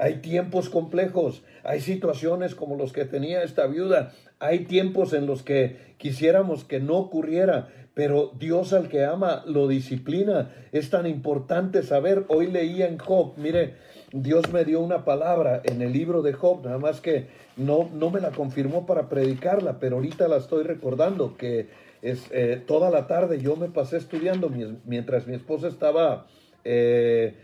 [0.00, 5.42] Hay tiempos complejos, hay situaciones como los que tenía esta viuda, hay tiempos en los
[5.42, 10.50] que quisiéramos que no ocurriera, pero Dios al que ama lo disciplina.
[10.72, 12.24] Es tan importante saber.
[12.28, 13.74] Hoy leía en Job, mire,
[14.10, 17.26] Dios me dio una palabra en el libro de Job, nada más que
[17.58, 21.68] no, no me la confirmó para predicarla, pero ahorita la estoy recordando, que
[22.00, 24.50] es eh, toda la tarde yo me pasé estudiando
[24.86, 26.26] mientras mi esposa estaba
[26.64, 27.34] eh,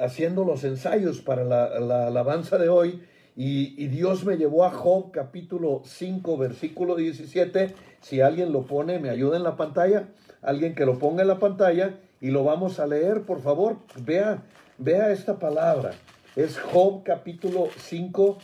[0.00, 3.02] haciendo los ensayos para la, la alabanza de hoy.
[3.36, 8.98] Y, y, Dios me llevó a Job capítulo 5, versículo 17 si alguien lo pone,
[8.98, 10.08] me ayuda en la pantalla,
[10.42, 13.78] alguien que lo ponga en la pantalla y lo vamos a leer, por favor.
[14.00, 14.42] Vea,
[14.78, 15.90] vea esta palabra.
[16.36, 18.38] Es Job capítulo 5,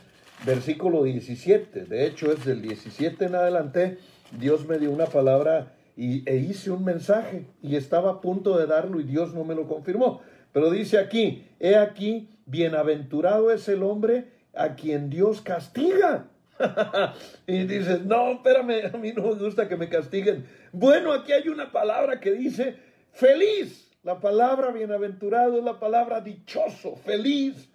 [0.45, 1.85] versículo 17.
[1.85, 3.99] De hecho, es del 17 en adelante.
[4.39, 8.67] Dios me dio una palabra y, e hice un mensaje y estaba a punto de
[8.67, 10.21] darlo y Dios no me lo confirmó.
[10.55, 16.29] Pero dice aquí, he aquí, bienaventurado es el hombre a quien Dios castiga
[17.49, 20.47] y dices, no, espérame, a mí no me gusta que me castiguen.
[20.71, 22.77] Bueno, aquí hay una palabra que dice
[23.13, 23.91] feliz.
[24.05, 27.69] La palabra bienaventurado es la palabra dichoso, feliz.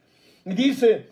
[0.46, 1.08] Dice,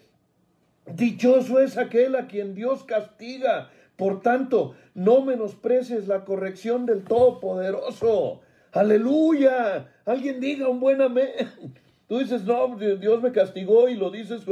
[0.86, 3.72] dichoso es aquel a quien Dios castiga.
[3.98, 8.40] Por tanto, no menosprecies la corrección del Todopoderoso.
[8.78, 9.88] Aleluya.
[10.06, 11.34] Alguien diga un buen amén.
[12.08, 14.46] Tú dices, no, Dios me castigó y lo dices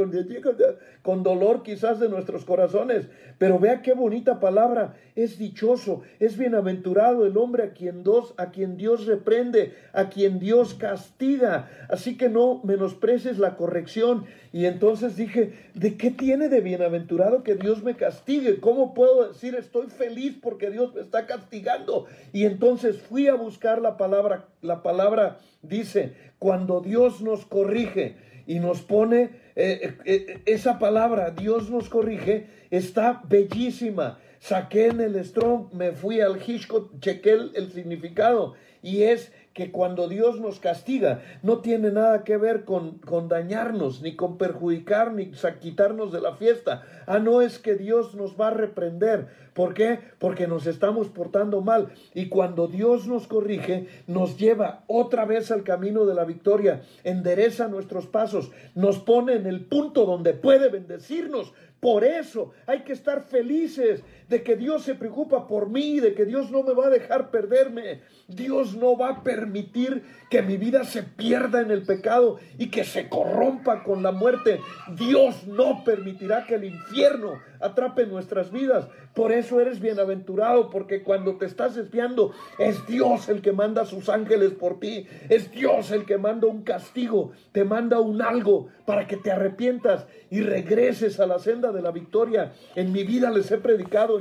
[1.02, 3.06] con, dolor quizás de nuestros corazones,
[3.38, 8.50] pero vea qué bonita palabra, es dichoso, es bienaventurado el hombre a quien, Dios, a
[8.50, 14.26] quien Dios reprende, a quien Dios castiga, así que no menosprecies la corrección.
[14.52, 18.60] Y entonces dije, ¿de qué tiene de bienaventurado que Dios me castigue?
[18.60, 22.06] ¿Cómo puedo decir estoy feliz porque Dios me está castigando?
[22.34, 28.60] Y entonces fui a buscar la palabra, la palabra dice, cuando Dios nos corrige y
[28.60, 34.18] nos pone eh, eh, eh, esa palabra, Dios nos corrige, está bellísima.
[34.38, 40.06] Saqué en el Strong, me fui al Hitchcock, chequé el significado y es que cuando
[40.06, 45.30] Dios nos castiga no tiene nada que ver con, con dañarnos, ni con perjudicar, ni
[45.60, 46.82] quitarnos de la fiesta.
[47.06, 49.28] Ah, no es que Dios nos va a reprender.
[49.54, 49.98] ¿Por qué?
[50.18, 51.88] Porque nos estamos portando mal.
[52.12, 57.66] Y cuando Dios nos corrige, nos lleva otra vez al camino de la victoria, endereza
[57.66, 63.22] nuestros pasos, nos pone en el punto donde puede bendecirnos, por eso hay que estar
[63.22, 66.90] felices de que Dios se preocupa por mí, de que Dios no me va a
[66.90, 68.00] dejar perderme.
[68.28, 72.84] Dios no va a permitir que mi vida se pierda en el pecado y que
[72.84, 74.60] se corrompa con la muerte.
[74.96, 78.88] Dios no permitirá que el infierno atrape nuestras vidas.
[79.14, 83.86] Por eso eres bienaventurado, porque cuando te estás espiando, es Dios el que manda a
[83.86, 85.06] sus ángeles por ti.
[85.28, 90.06] Es Dios el que manda un castigo, te manda un algo para que te arrepientas
[90.30, 92.52] y regreses a la senda de la victoria.
[92.74, 94.15] En mi vida les he predicado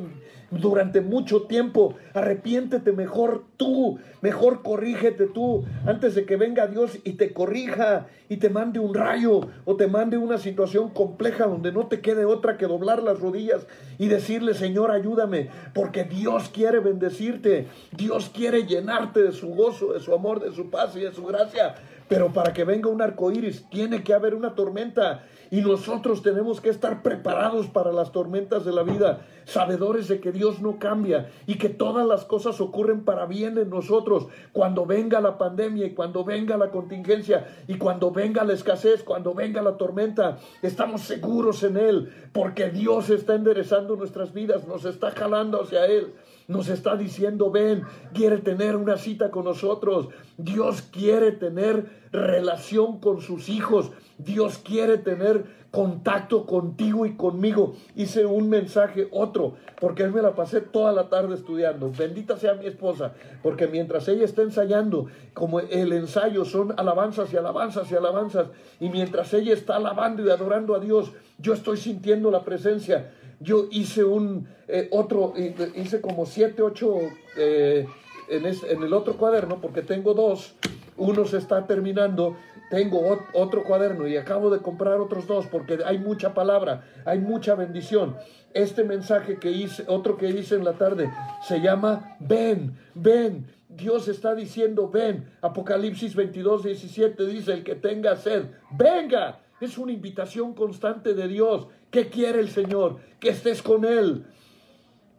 [0.52, 1.96] durante mucho tiempo.
[2.14, 8.38] Arrepiéntete mejor tú, mejor corrígete tú, antes de que venga Dios y te corrija y
[8.38, 12.58] te mande un rayo o te mande una situación compleja donde no te quede otra
[12.58, 19.22] que doblar las rodillas y decirle, Señor, ayúdame, porque Dios quiere bendecirte, Dios quiere llenarte
[19.22, 21.76] de su gozo, de su amor, de su paz y de su gracia.
[22.08, 25.24] Pero para que venga un arco iris, tiene que haber una tormenta.
[25.52, 30.32] Y nosotros tenemos que estar preparados para las tormentas de la vida, sabedores de que
[30.32, 34.28] Dios no cambia y que todas las cosas ocurren para bien en nosotros.
[34.54, 39.34] Cuando venga la pandemia y cuando venga la contingencia y cuando venga la escasez, cuando
[39.34, 45.12] venga la tormenta, estamos seguros en Él, porque Dios está enderezando nuestras vidas, nos está
[45.12, 46.13] jalando hacia Él
[46.48, 50.10] nos está diciendo, ven, quiere tener una cita con nosotros.
[50.38, 53.92] Dios quiere tener relación con sus hijos.
[54.18, 57.76] Dios quiere tener contacto contigo y conmigo.
[57.96, 61.92] Hice un mensaje, otro, porque él me la pasé toda la tarde estudiando.
[61.92, 67.38] Bendita sea mi esposa, porque mientras ella está ensayando, como el ensayo son alabanzas y
[67.38, 68.48] alabanzas y alabanzas,
[68.80, 73.12] y mientras ella está alabando y adorando a Dios, yo estoy sintiendo la presencia.
[73.39, 75.34] Yo hice un eh, otro,
[75.76, 77.00] hice como siete, ocho
[77.38, 77.86] eh,
[78.30, 80.56] en, el otro cuaderno, porque tengo dos.
[80.98, 82.38] Uno se está terminando
[82.69, 87.56] tengo otro cuaderno y acabo de comprar otros dos porque hay mucha palabra, hay mucha
[87.56, 88.15] bendición.
[88.54, 91.12] Este mensaje que hice, otro que hice en la tarde,
[91.48, 93.48] se llama ven, ven.
[93.69, 95.30] Dios está diciendo ven.
[95.41, 99.39] Apocalipsis 22, 17 dice, el que tenga sed, venga.
[99.62, 101.68] Es una invitación constante de Dios.
[101.89, 102.98] ¿Qué quiere el Señor?
[103.20, 104.26] Que estés con Él.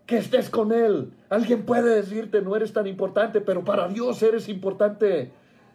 [0.05, 1.13] Que estés con Él.
[1.31, 5.33] Alguien puede decirte, no eres tan importante, pero para Dios eres importante.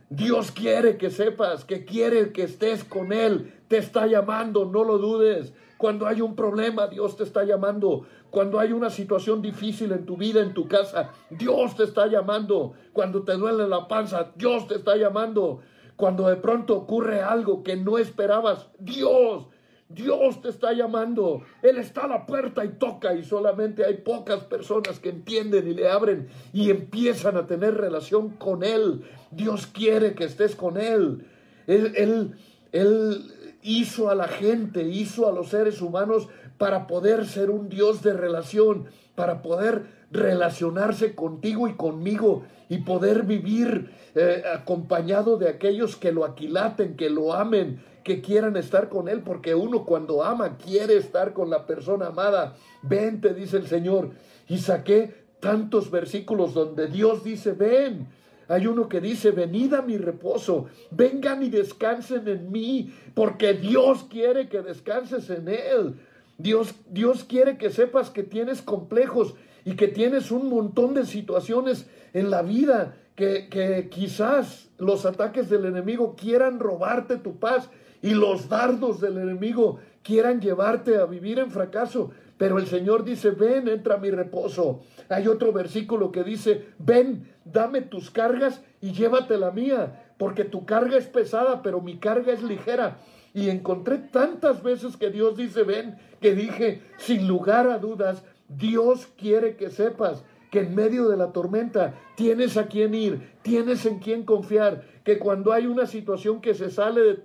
[0.10, 3.54] Dios quiere que sepas, que quiere que estés con Él.
[3.68, 5.54] Te está llamando, no lo dudes.
[5.78, 8.06] Cuando hay un problema, Dios te está llamando.
[8.30, 12.74] Cuando hay una situación difícil en tu vida, en tu casa, Dios te está llamando.
[12.94, 15.62] Cuando te duele la panza, Dios te está llamando.
[16.02, 19.46] Cuando de pronto ocurre algo que no esperabas, Dios
[19.88, 21.44] Dios te está llamando.
[21.62, 25.76] Él está a la puerta y toca y solamente hay pocas personas que entienden y
[25.76, 29.04] le abren y empiezan a tener relación con Él.
[29.30, 31.28] Dios quiere que estés con Él.
[31.68, 32.32] Él, él,
[32.72, 38.02] él hizo a la gente, hizo a los seres humanos para poder ser un Dios
[38.02, 45.96] de relación, para poder relacionarse contigo y conmigo y poder vivir eh, acompañado de aquellos
[45.96, 50.58] que lo aquilaten, que lo amen, que quieran estar con Él, porque uno cuando ama
[50.58, 52.56] quiere estar con la persona amada.
[52.82, 54.12] Ven, te dice el Señor.
[54.48, 58.08] Y saqué tantos versículos donde Dios dice, ven.
[58.48, 64.04] Hay uno que dice, venid a mi reposo, vengan y descansen en mí, porque Dios
[64.10, 65.96] quiere que descanses en Él.
[66.38, 71.88] Dios, Dios quiere que sepas que tienes complejos y que tienes un montón de situaciones
[72.14, 77.70] en la vida que, que quizás los ataques del enemigo quieran robarte tu paz
[78.02, 82.12] y los dardos del enemigo quieran llevarte a vivir en fracaso.
[82.38, 84.82] Pero el Señor dice, ven, entra a mi reposo.
[85.10, 90.66] Hay otro versículo que dice, ven, dame tus cargas y llévate la mía, porque tu
[90.66, 92.98] carga es pesada, pero mi carga es ligera.
[93.34, 98.24] Y encontré tantas veces que Dios dice, ven, que dije, sin lugar a dudas,
[98.58, 103.86] Dios quiere que sepas que en medio de la tormenta tienes a quién ir, tienes
[103.86, 107.24] en quién confiar, que cuando hay una situación que se sale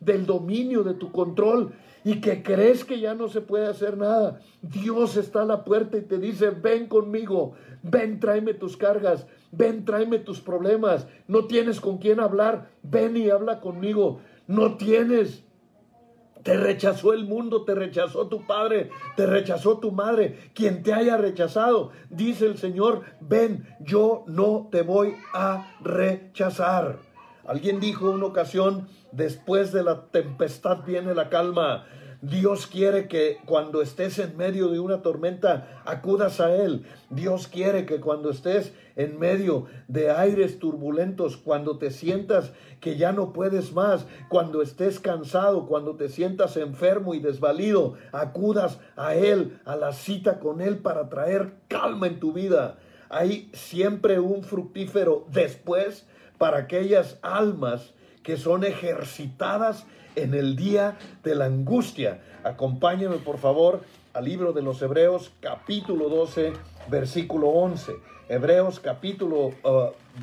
[0.00, 1.72] del dominio, de tu control,
[2.04, 5.96] y que crees que ya no se puede hacer nada, Dios está a la puerta
[5.96, 11.80] y te dice, ven conmigo, ven, tráeme tus cargas, ven, tráeme tus problemas, no tienes
[11.80, 15.44] con quién hablar, ven y habla conmigo, no tienes
[16.44, 21.16] te rechazó el mundo, te rechazó tu padre, te rechazó tu madre, quien te haya
[21.16, 21.90] rechazado.
[22.10, 26.98] Dice el Señor, ven, yo no te voy a rechazar.
[27.46, 31.86] Alguien dijo una ocasión, después de la tempestad viene la calma.
[32.24, 36.86] Dios quiere que cuando estés en medio de una tormenta acudas a Él.
[37.10, 43.12] Dios quiere que cuando estés en medio de aires turbulentos, cuando te sientas que ya
[43.12, 49.60] no puedes más, cuando estés cansado, cuando te sientas enfermo y desvalido, acudas a Él,
[49.66, 52.78] a la cita con Él para traer calma en tu vida.
[53.10, 56.06] Hay siempre un fructífero después
[56.38, 59.84] para aquellas almas que son ejercitadas
[60.16, 62.22] en el día de la angustia.
[62.42, 66.52] Acompáñenme por favor al libro de los Hebreos capítulo 12
[66.88, 67.92] versículo 11.
[68.28, 69.52] Hebreos capítulo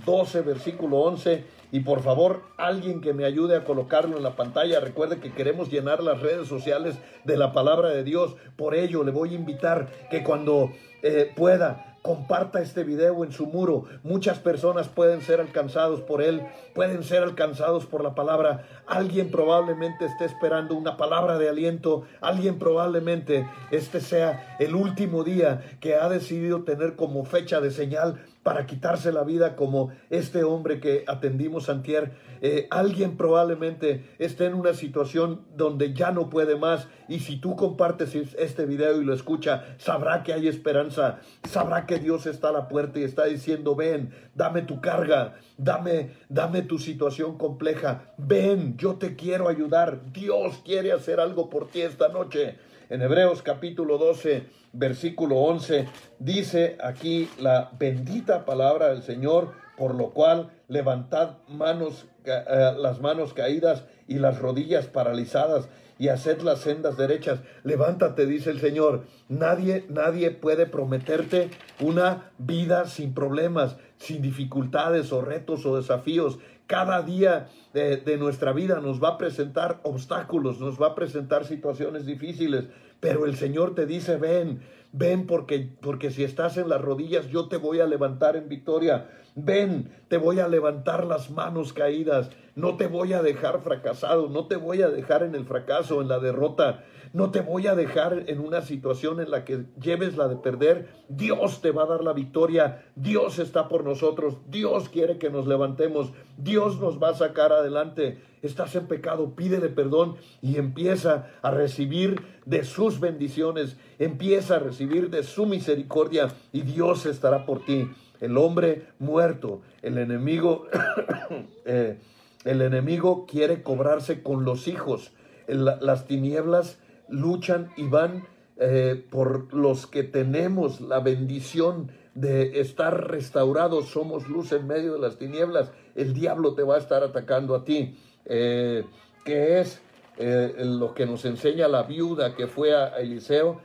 [0.06, 4.36] 12 uh, versículo 11 y por favor alguien que me ayude a colocarlo en la
[4.36, 4.80] pantalla.
[4.80, 8.36] Recuerde que queremos llenar las redes sociales de la palabra de Dios.
[8.58, 13.46] Por ello le voy a invitar que cuando eh, pueda comparta este video en su
[13.46, 13.86] muro.
[14.04, 16.42] Muchas personas pueden ser alcanzados por él,
[16.74, 18.66] pueden ser alcanzados por la palabra.
[18.88, 22.04] Alguien probablemente esté esperando una palabra de aliento.
[22.22, 28.20] Alguien probablemente este sea el último día que ha decidido tener como fecha de señal
[28.44, 32.14] para quitarse la vida como este hombre que atendimos antier.
[32.42, 37.56] Eh, alguien probablemente esté en una situación donde ya no puede más y si tú
[37.56, 42.54] compartes este video y lo escucha, sabrá que hay esperanza, sabrá que Dios está a
[42.54, 48.76] la puerta y está diciendo, ven, dame tu carga, dame, dame tu situación compleja, ven,
[48.78, 52.58] yo te quiero ayudar, Dios quiere hacer algo por ti esta noche.
[52.92, 55.88] En Hebreos capítulo 12, versículo 11,
[56.20, 63.34] dice aquí la bendita palabra del Señor, por lo cual levantad manos, eh, las manos
[63.34, 65.70] caídas y las rodillas paralizadas
[66.00, 67.40] y haced las sendas derechas.
[67.64, 69.06] Levántate, dice el Señor.
[69.30, 76.40] Nadie, nadie puede prometerte una vida sin problemas, sin dificultades o retos o desafíos.
[76.72, 82.06] Cada día de, nuestra vida nos va a presentar obstáculos, nos va a presentar situaciones
[82.06, 82.64] difíciles,
[83.02, 84.62] pero el Señor te dice, ven,
[84.94, 89.10] ven porque, porque si estás en las rodillas yo te voy a levantar en victoria.
[89.36, 94.48] Ven, te voy a levantar las manos caídas, no te voy a dejar fracasado, no
[94.48, 98.24] te voy a dejar en el fracaso, en la derrota, no te voy a dejar
[98.28, 100.88] en una situación en la que lleves la de perder.
[101.10, 105.48] Dios te va a dar la victoria, Dios está por nosotros, Dios quiere que nos
[105.48, 108.22] levantemos, Dios nos va a sacar adelante.
[108.42, 115.10] Estás en pecado, pídele perdón y empieza a recibir de sus bendiciones, empieza a recibir
[115.10, 117.90] de su misericordia y Dios estará por ti
[118.22, 120.68] el hombre muerto, el enemigo,
[121.66, 121.98] eh,
[122.46, 125.12] el enemigo quiere cobrarse con los hijos.
[125.48, 126.80] las tinieblas
[127.12, 128.26] luchan y van
[128.58, 135.00] eh, por los que tenemos la bendición de estar restaurados, somos luz en medio de
[135.00, 137.98] las tinieblas, el diablo te va a estar atacando a ti.
[138.26, 138.86] Eh,
[139.26, 139.82] que es
[140.18, 143.62] lo que nos enseña la viuda que fue a Eliseo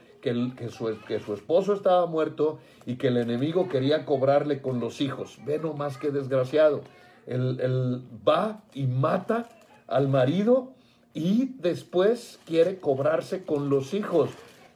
[0.56, 5.00] que, su, que su esposo estaba muerto y que el enemigo quería cobrarle con los
[5.00, 5.38] hijos.
[5.44, 6.80] Ve más que desgraciado.
[7.26, 9.48] Él, va y mata
[9.86, 10.72] al marido
[11.16, 14.28] y después quiere cobrarse con los hijos.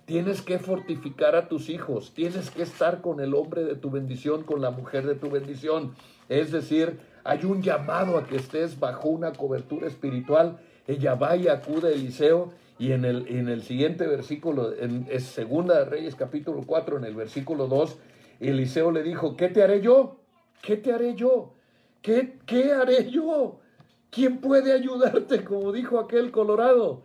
[0.07, 4.43] Tienes que fortificar a tus hijos, tienes que estar con el hombre de tu bendición,
[4.45, 5.95] con la mujer de tu bendición.
[6.30, 10.59] Es decir, hay un llamado a que estés bajo una cobertura espiritual.
[10.88, 15.24] Ella va y acude a Eliseo y en el, en el siguiente versículo, en es
[15.24, 17.99] Segunda de Reyes capítulo 4, en el versículo 2,
[18.41, 20.16] Eliseo le dijo, ¿qué te haré yo?
[20.62, 21.53] ¿Qué te haré yo?
[22.01, 23.61] ¿Qué, qué haré yo?
[24.11, 25.44] ¿Quién puede ayudarte?
[25.44, 27.02] Como dijo aquel Colorado.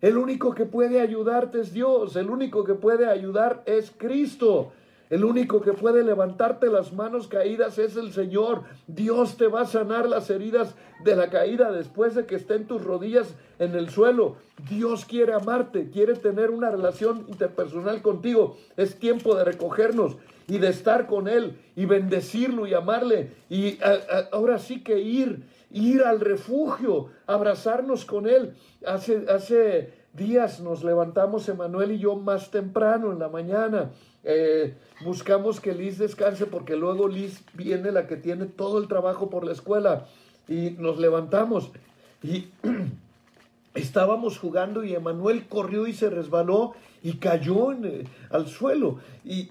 [0.00, 4.72] El único que puede ayudarte es Dios, el único que puede ayudar es Cristo.
[5.10, 8.64] El único que puede levantarte las manos caídas es el Señor.
[8.86, 12.84] Dios te va a sanar las heridas de la caída después de que estén tus
[12.84, 14.36] rodillas en el suelo.
[14.68, 18.58] Dios quiere amarte, quiere tener una relación interpersonal contigo.
[18.76, 20.18] Es tiempo de recogernos
[20.48, 23.30] y de estar con Él y bendecirlo y amarle.
[23.48, 23.78] Y
[24.32, 28.54] ahora sí que ir, ir al refugio, abrazarnos con Él.
[28.84, 33.90] Hace, hace días nos levantamos, Emanuel y yo, más temprano en la mañana
[34.24, 34.74] eh,
[35.04, 39.44] buscamos que Liz descanse porque luego Liz viene la que tiene todo el trabajo por
[39.44, 40.06] la escuela
[40.48, 41.70] y nos levantamos
[42.22, 42.48] y
[43.74, 48.98] estábamos jugando y Emanuel corrió y se resbaló y cayó eh, al suelo.
[49.24, 49.50] Y,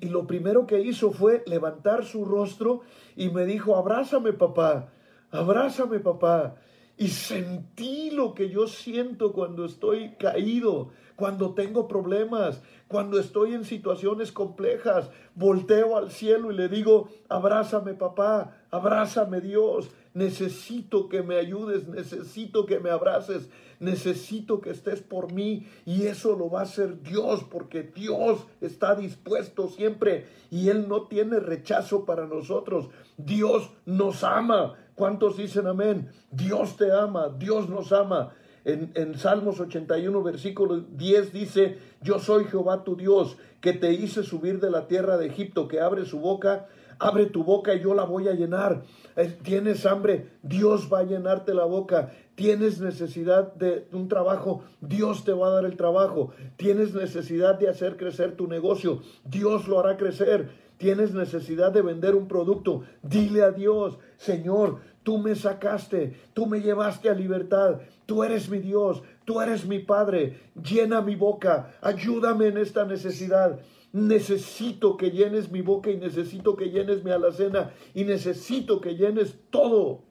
[0.00, 2.82] y lo primero que hizo fue levantar su rostro
[3.16, 4.88] y me dijo, abrázame papá,
[5.30, 6.56] abrázame papá.
[6.96, 13.64] Y sentí lo que yo siento cuando estoy caído, cuando tengo problemas, cuando estoy en
[13.64, 21.36] situaciones complejas, volteo al cielo y le digo, abrázame papá, abrázame Dios, necesito que me
[21.36, 23.48] ayudes, necesito que me abraces,
[23.82, 28.94] necesito que estés por mí y eso lo va a hacer Dios porque Dios está
[28.94, 32.88] dispuesto siempre y Él no tiene rechazo para nosotros.
[33.16, 34.74] Dios nos ama.
[34.94, 36.10] ¿Cuántos dicen amén?
[36.30, 38.34] Dios te ama, Dios nos ama.
[38.64, 44.60] En, Salmos 81, versículo 10 dice, yo soy Jehová tu Dios, que te hice subir
[44.60, 46.68] de la tierra de Egipto, que abre su boca,
[46.98, 48.82] abre tu boca y yo la voy a llenar.
[49.16, 52.12] Eh, tienes hambre, Dios va a llenarte la boca.
[52.34, 56.32] Tienes necesidad de un trabajo, Dios te va a dar el trabajo.
[56.56, 60.62] Tienes necesidad de hacer crecer tu negocio, Dios lo hará crecer.
[60.78, 66.60] Tienes necesidad de vender un producto, dile a Dios, Señor, tú me sacaste, tú me
[66.60, 70.38] llevaste a libertad, Tú eres mi Dios, tú eres mi Padre.
[70.54, 73.58] Llena mi boca, ayúdame en esta necesidad.
[73.92, 79.38] Necesito que llenes mi boca y necesito que llenes mi alacena y necesito que llenes
[79.50, 80.02] todo.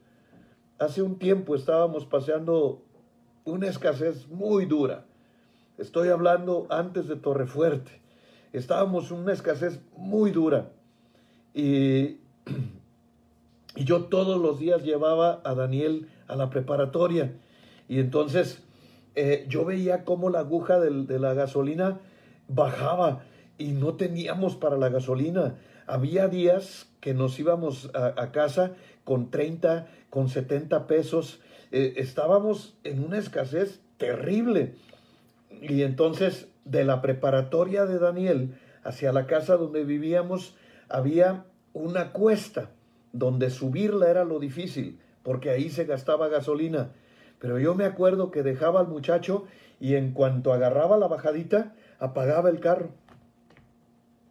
[0.77, 2.83] Hace un tiempo estábamos paseando
[3.43, 5.05] una escasez muy dura.
[5.77, 8.01] Estoy hablando antes de Torrefuerte.
[8.53, 10.71] Estábamos en una escasez muy dura.
[11.53, 12.19] y,
[13.75, 17.33] yo todos los días llevaba a Daniel a la preparatoria.
[17.87, 18.63] Y entonces
[19.15, 21.99] eh, yo veía cómo la aguja de la gasolina
[22.47, 23.23] bajaba
[23.57, 25.55] y no teníamos para la gasolina.
[25.87, 28.73] Había días que nos íbamos a, casa
[29.03, 31.41] con 30, con 70 pesos.
[31.71, 34.75] Eh, estábamos en una escasez terrible.
[35.61, 40.55] Y entonces de la preparatoria de Daniel hacia la casa donde vivíamos
[40.89, 42.69] había una cuesta
[43.13, 46.91] donde subirla era lo difícil, porque ahí se gastaba gasolina.
[47.39, 49.45] Pero yo me acuerdo que dejaba al muchacho
[49.79, 52.91] y en cuanto agarraba la bajadita, apagaba el carro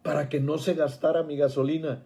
[0.03, 2.03] para que no se gastara mi gasolina.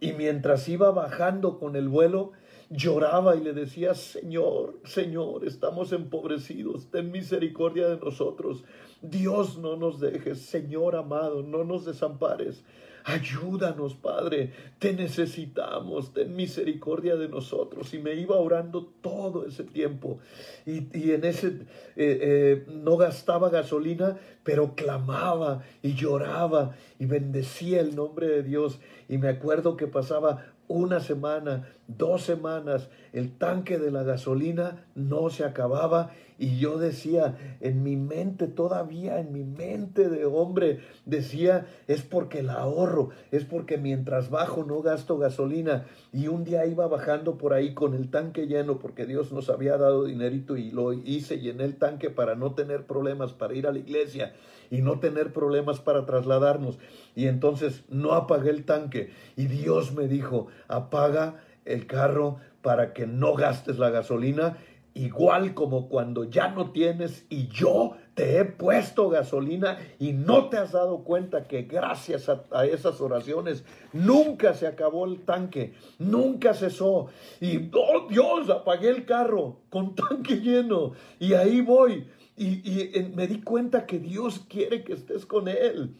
[0.00, 2.32] Y mientras iba bajando con el vuelo,
[2.70, 8.64] lloraba y le decía, Señor, Señor, estamos empobrecidos, ten misericordia de nosotros.
[9.02, 12.64] Dios no nos dejes, Señor amado, no nos desampares.
[13.06, 17.92] Ayúdanos, Padre, te necesitamos, ten misericordia de nosotros.
[17.92, 20.20] Y me iba orando todo ese tiempo.
[20.64, 21.54] Y, en ese eh,
[21.96, 28.80] eh, no gastaba gasolina, pero clamaba y lloraba y bendecía el nombre de Dios.
[29.10, 35.28] Y me acuerdo que pasaba una semana, dos semanas, el tanque de la gasolina no
[35.28, 41.66] se acababa y yo decía, en mi mente todavía, en mi mente de hombre, decía,
[41.86, 45.86] es porque la ahorro, es porque mientras bajo no gasto gasolina.
[46.12, 49.78] Y un día iba bajando por ahí con el tanque lleno porque Dios nos había
[49.78, 53.72] dado dinerito y lo hice, llené el tanque para no tener problemas para ir a
[53.72, 54.34] la iglesia
[54.70, 56.78] y no tener problemas para trasladarnos.
[57.14, 63.06] Y entonces no apagué el tanque y Dios me dijo, apaga el carro para que
[63.06, 64.56] no gastes la gasolina,
[64.94, 70.56] igual como cuando ya no tienes y yo te he puesto gasolina y no te
[70.56, 77.08] has dado cuenta que gracias a, esas oraciones nunca se acabó el tanque, nunca cesó.
[77.40, 82.08] Y, oh Dios, apagué el carro con tanque lleno y ahí voy.
[82.36, 85.96] Y, me di cuenta que Dios quiere que estés con Él.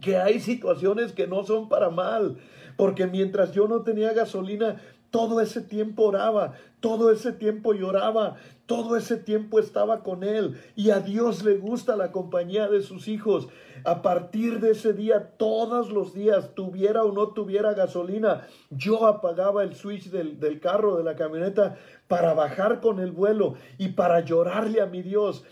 [0.00, 2.38] Que hay situaciones que no son para mal.
[2.76, 4.80] Porque mientras yo no tenía gasolina,
[5.10, 8.36] todo ese tiempo oraba, todo ese tiempo lloraba,
[8.66, 10.60] todo ese tiempo estaba con él.
[10.76, 13.48] Y a Dios le gusta la compañía de sus hijos.
[13.84, 19.62] A partir de ese día, todos los días, tuviera o no tuviera gasolina, yo apagaba
[19.62, 21.76] el switch del, del carro, de la camioneta,
[22.10, 25.44] para bajar con el vuelo y para llorarle a mi Dios.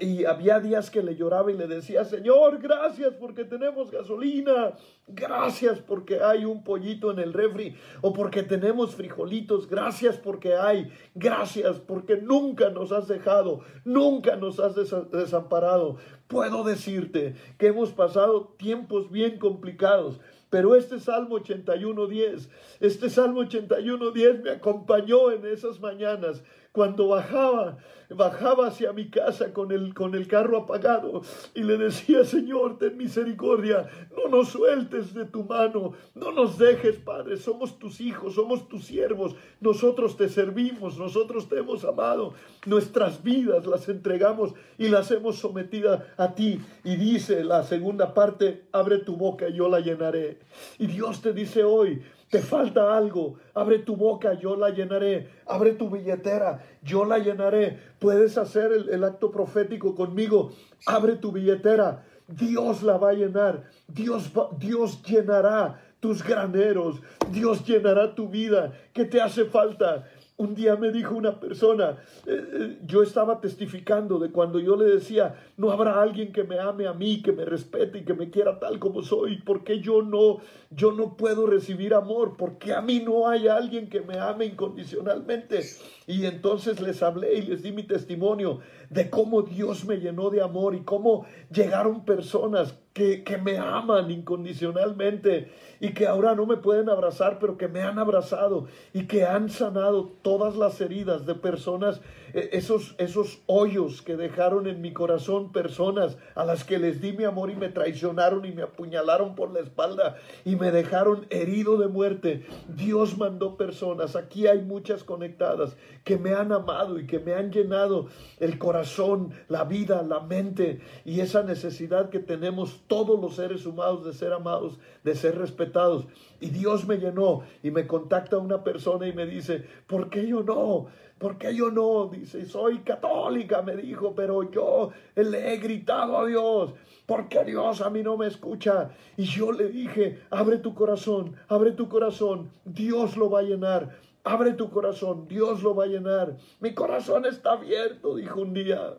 [0.00, 4.74] Y había días que le lloraba y le decía, Señor, gracias porque tenemos gasolina,
[5.08, 10.88] gracias porque hay un pollito en el refri o porque tenemos frijolitos, gracias porque hay,
[11.16, 14.76] gracias porque nunca nos has dejado, nunca nos has
[15.10, 15.96] desamparado.
[16.28, 22.48] Puedo decirte que hemos pasado tiempos bien complicados, pero este Salmo 81.10,
[22.80, 26.42] este Salmo 81.10 me acompañó en esas mañanas
[26.74, 27.78] cuando bajaba,
[28.10, 31.22] bajaba hacia mi casa con el, con el carro apagado
[31.54, 36.96] y le decía, Señor, ten misericordia, no nos sueltes de tu mano, no nos dejes,
[36.96, 42.34] Padre, somos tus hijos, somos tus siervos, nosotros te servimos, nosotros te hemos amado,
[42.66, 46.60] nuestras vidas las entregamos y las hemos sometido a ti.
[46.82, 50.40] Y dice la segunda parte, abre tu boca y yo la llenaré.
[50.80, 52.02] Y Dios te dice hoy,
[52.34, 55.28] te falta algo, abre tu boca, yo la llenaré.
[55.46, 57.78] Abre tu billetera, yo la llenaré.
[58.00, 60.50] Puedes hacer el, acto profético conmigo.
[60.84, 63.70] Abre tu billetera, Dios la va a llenar.
[63.86, 67.00] Dios, Dios llenará tus graneros.
[67.30, 68.72] Dios llenará tu vida.
[68.92, 70.04] ¿Qué te hace falta?
[70.36, 74.86] Un día me dijo una persona, eh, eh, yo estaba testificando de cuando yo le
[74.86, 78.30] decía, no habrá alguien que me ame a mí, que me respete y que me
[78.30, 80.38] quiera tal como soy, porque yo no,
[80.70, 85.60] yo no puedo recibir amor, porque a mí no hay alguien que me ame incondicionalmente.
[86.08, 88.58] Y entonces les hablé y les di mi testimonio
[88.90, 94.10] de cómo Dios me llenó de amor y cómo llegaron personas que, que, me aman
[94.10, 99.24] incondicionalmente y que ahora no me pueden abrazar, pero que me han abrazado y que
[99.24, 102.00] han sanado todas las heridas de personas
[102.34, 107.12] e, esos, esos hoyos que dejaron en mi corazón personas a las que les di
[107.12, 111.78] mi amor y me traicionaron y me apuñalaron por la espalda y me dejaron herido
[111.78, 112.44] de muerte.
[112.68, 117.52] Dios mandó personas, aquí hay muchas conectadas, que me han amado y que me han
[117.52, 118.08] llenado
[118.40, 124.04] el corazón, la vida, la mente y esa necesidad que tenemos todos los seres humanos
[124.04, 126.06] de ser amados, de ser respetados.
[126.40, 130.42] Y Dios me llenó y me contacta una persona y me dice, ¿por qué yo
[130.42, 130.86] no?
[131.18, 132.08] ¿Por qué yo no?
[132.08, 136.74] Dice, soy católica, me dijo, pero yo le he gritado a Dios.
[137.06, 138.90] Porque Dios a mí no me escucha.
[139.16, 143.96] Y yo le dije, abre tu corazón, abre tu corazón, Dios lo va a llenar.
[144.24, 146.36] Abre tu corazón, Dios lo va a llenar.
[146.60, 148.94] Mi corazón está abierto, dijo un día.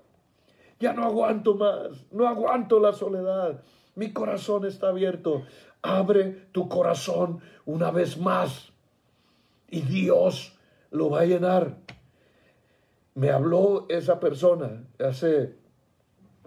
[0.80, 3.62] Ya no aguanto más, no aguanto la soledad.
[3.96, 5.44] Mi corazón está abierto.
[5.82, 8.72] Abre tu corazón una vez más
[9.70, 10.58] y Dios
[10.92, 11.78] lo va a llenar.
[13.14, 15.56] Me habló esa persona hace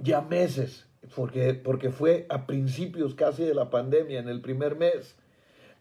[0.01, 5.17] ya meses, porque, porque fue a principios casi de la pandemia, en el primer mes.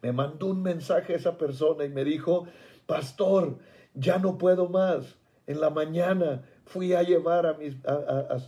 [0.02, 2.48] Me mandó un mensaje esa persona y me dijo,
[2.86, 3.58] pastor,
[3.93, 5.18] ya no puedo más.
[5.45, 7.78] En la mañana fui a llevar a mis,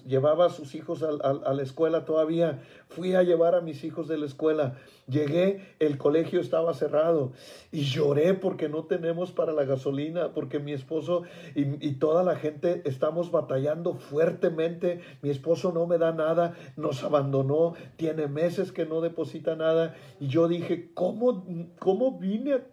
[0.05, 2.59] llevaba a sus hijos a, la escuela todavía,
[2.89, 4.76] fui a llevar a mis hijos de la escuela,
[5.07, 7.32] llegué, el colegio estaba cerrado
[7.72, 11.24] y lloré porque no tenemos para la gasolina, porque mi esposo
[11.55, 17.74] y, toda la gente estamos batallando fuertemente, mi esposo no me da nada, nos abandonó,
[17.95, 19.95] tiene meses que no deposita nada.
[20.20, 21.45] Y yo dije, ¿cómo,
[21.80, 22.63] cómo vine a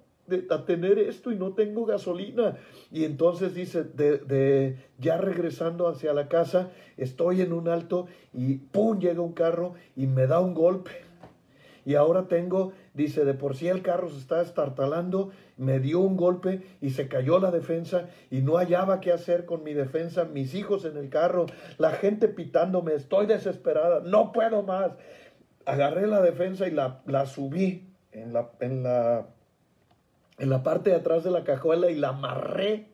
[0.51, 2.57] a tener esto y no tengo gasolina.
[2.91, 8.99] Y entonces dice, de, ya regresando hacia la casa, estoy en un alto y ¡pum!
[8.99, 10.91] llega un carro y me da un golpe.
[11.85, 16.17] Y ahora tengo, dice, de por sí el carro se está estartalando, me dio un
[16.17, 20.57] golpe y se cayó la defensa y no hallaba qué hacer con mi defensa, mis
[20.57, 21.47] hijos en el carro,
[21.79, 24.97] la gente pitándome, estoy desesperada, no puedo más.
[25.65, 29.36] Agarré la defensa y la, la subí en la
[30.39, 32.89] en la parte de atrás de la cajuela y la amarré.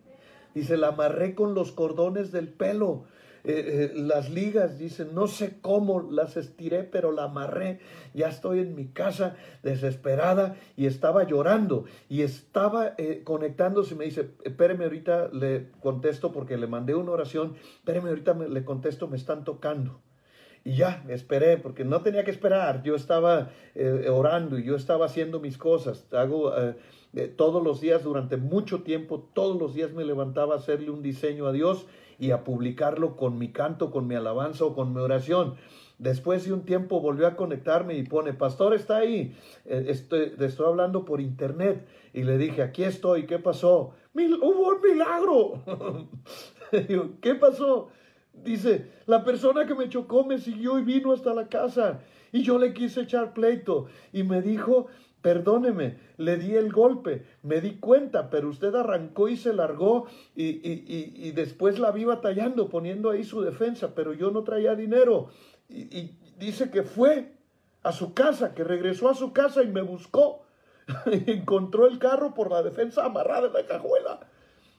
[0.55, 3.05] Dice, la amarré con los cordones del pelo.
[3.45, 7.81] Eh, eh, las ligas, dice, no sé cómo las estiré, pero la amarré.
[8.15, 13.95] Ya estoy en mi casa desesperada y estaba llorando y estaba eh, conectándose.
[13.97, 17.55] Me dice, espéreme ahorita, le contesto porque le mandé una oración.
[17.77, 20.01] Espéreme ahorita, le contesto, me están tocando.
[20.65, 22.83] Y ya, esperé, porque no tenía que esperar.
[22.83, 23.51] Yo estaba
[24.11, 26.07] orando y yo estaba haciendo mis cosas.
[26.13, 26.53] Hago
[27.37, 31.47] todos los días, durante mucho tiempo, todos los días me levantaba a hacerle un diseño
[31.47, 31.87] a Dios
[32.19, 35.57] y a publicarlo con mi canto, con mi alabanza o con mi oración.
[35.99, 40.67] Después de un tiempo volvió a conectarme y pone, pastor está ahí, eh, estoy, estoy
[40.67, 41.87] hablando por internet.
[42.13, 43.95] Y le dije, aquí estoy, ¿qué pasó?
[44.15, 45.63] Hubo un milagro.
[47.21, 47.89] ¿Qué pasó?
[48.33, 52.01] Dice, la persona que me chocó me siguió y vino hasta la casa.
[52.33, 53.87] Y yo le quise echar pleito.
[54.13, 54.89] Y me dijo
[55.23, 60.45] Perdóneme, le di el golpe, me di cuenta, pero usted arrancó y se largó y,
[60.45, 65.29] y, después la vi batallando, poniendo ahí su defensa, pero yo no traía dinero.
[65.69, 67.37] Y, dice que fue
[67.85, 70.45] a su casa, que regresó a su casa y me buscó.
[71.07, 74.27] Encontró el carro por la defensa amarrada en la cajuela.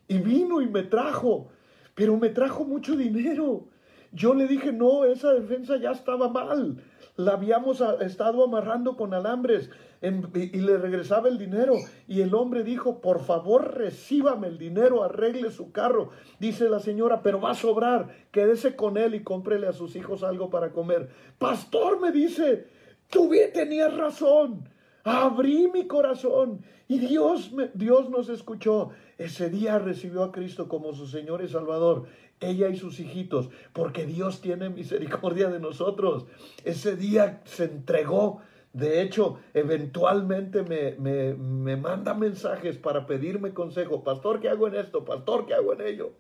[0.10, 1.47] Y vino y me trajo,
[1.96, 3.68] pero me trajo mucho dinero.
[4.12, 6.78] Yo le dije, no, esa defensa ya estaba mal
[7.16, 9.70] la habíamos estado amarrando con alambres
[10.02, 11.76] y, le regresaba el dinero.
[12.08, 16.10] Y el hombre dijo, por favor, recíbame el dinero, arregle su carro.
[16.39, 20.24] Dice la señora, pero va a sobrar, quédese con él y cómprele a sus hijos
[20.24, 21.10] algo para comer.
[21.38, 22.68] Pastor, me dice,
[23.10, 24.68] tú tenías razón.
[25.06, 28.91] Abrí mi corazón y Dios, Dios nos escuchó.
[29.18, 32.05] Ese día recibió a Cristo como su Señor y Salvador
[32.39, 36.26] ella y sus hijitos, porque Dios tiene misericordia de nosotros.
[36.64, 38.41] Ese día se entregó.
[38.74, 44.03] De hecho, eventualmente me, me, me manda mensajes para pedirme consejo.
[44.03, 45.05] Pastor, ¿qué hago en esto?
[45.05, 46.14] Pastor, ¿qué hago en ello?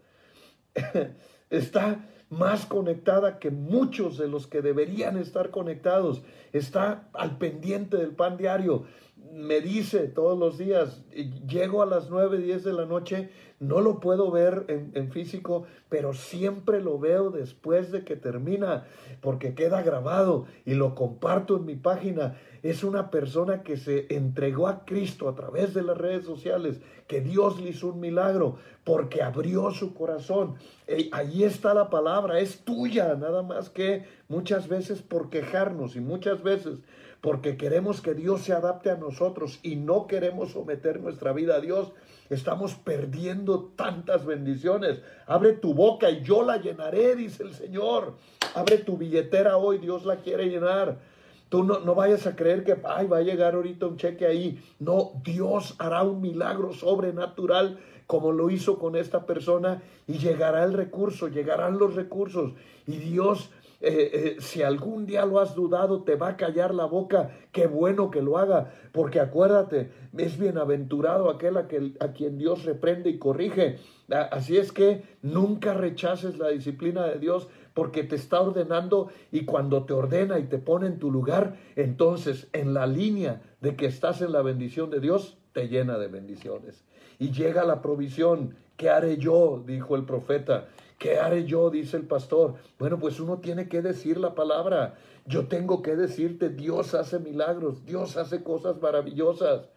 [1.49, 6.23] Está más conectada que muchos de los que deberían estar conectados.
[6.51, 8.85] Está al pendiente del pan diario
[9.33, 11.01] me dice todos los días,
[11.47, 13.29] llego a las 9, 10 de la noche,
[13.59, 18.85] no lo puedo ver en, físico, pero siempre lo veo después de que termina,
[19.21, 22.37] porque queda grabado y lo comparto en mi página.
[22.61, 27.21] Es una persona que se entregó a Cristo a través de las redes sociales, que
[27.21, 30.55] Dios le hizo un milagro, porque abrió su corazón.
[31.11, 36.43] Ahí está la palabra, es tuya, nada más que muchas veces por quejarnos y muchas
[36.43, 36.79] veces
[37.23, 41.61] porque queremos que Dios se adapte a nosotros y no queremos someter nuestra vida a
[41.61, 41.93] Dios,
[42.29, 45.01] estamos perdiendo tantas bendiciones.
[45.25, 48.15] Abre tu boca y yo la llenaré, dice el Señor.
[48.55, 50.99] Abre tu billetera hoy, Dios la quiere llenar.
[51.47, 54.61] Tú no, no, vayas a creer que va a llegar ahorita un cheque ahí.
[54.79, 60.73] No, Dios hará un milagro sobrenatural como lo hizo con esta persona, y llegará el
[60.73, 62.51] recurso, llegarán los recursos,
[62.85, 63.49] y Dios
[63.85, 67.67] eh, eh, si algún día lo has dudado, te va a callar la boca, qué
[67.67, 71.67] bueno que lo haga, porque acuérdate, es bienaventurado aquel a,
[71.99, 73.79] a quien Dios reprende y corrige.
[74.31, 79.83] Así es que nunca rechaces la disciplina de Dios porque te está ordenando y cuando
[79.83, 84.21] te ordena y te pone en tu lugar, entonces en la línea de que estás
[84.21, 86.83] en la bendición de Dios, te llena de bendiciones.
[87.19, 88.55] Y llega la provisión.
[88.77, 89.63] ¿Qué haré yo?
[89.65, 90.67] dijo el profeta.
[91.03, 91.69] ¿Qué haré yo?
[91.69, 92.55] dice el pastor.
[92.79, 94.95] Bueno, pues uno tiene que decir la palabra.
[95.25, 99.67] Yo tengo que decirte, Dios hace milagros, Dios hace cosas maravillosas.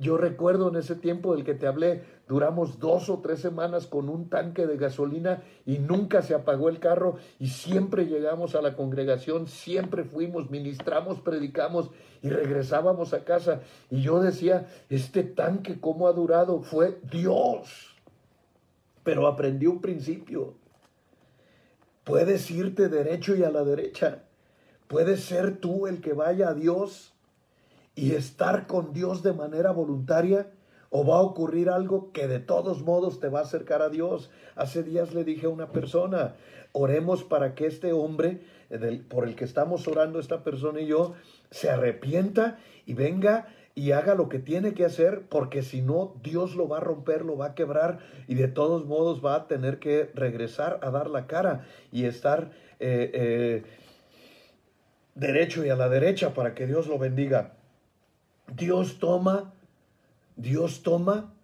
[0.00, 4.08] yo recuerdo en ese tiempo del que te hablé, duramos dos o tres semanas con
[4.08, 8.74] un tanque de gasolina y nunca se apagó el carro y siempre llegamos a la
[8.74, 11.90] congregación, siempre fuimos, ministramos, predicamos
[12.22, 13.60] y regresábamos a casa.
[13.88, 16.60] Y yo decía, este tanque, ¿cómo ha durado?
[16.60, 17.93] Fue Dios
[19.04, 20.54] pero aprendí un principio.
[22.02, 24.24] Puedes irte derecho y a la derecha.
[24.88, 27.14] Puedes ser tú el que vaya a Dios
[27.94, 30.50] y estar con Dios de manera voluntaria
[30.90, 34.30] o va a ocurrir algo que de todos modos te va a acercar a Dios.
[34.54, 36.36] Hace días le dije a una persona,
[36.72, 38.42] oremos para que este hombre
[39.08, 41.14] por el que estamos orando esta persona y yo
[41.50, 46.54] se arrepienta y venga y haga lo que tiene que hacer, porque si no, Dios
[46.54, 47.98] lo va a romper, lo va a quebrar
[48.28, 52.52] y de todos modos va a tener que regresar a dar la cara y estar
[52.78, 53.62] eh, eh,
[55.16, 57.54] derecho y a la derecha para que Dios lo bendiga.
[58.46, 59.54] Dios toma,
[60.36, 61.34] Dios toma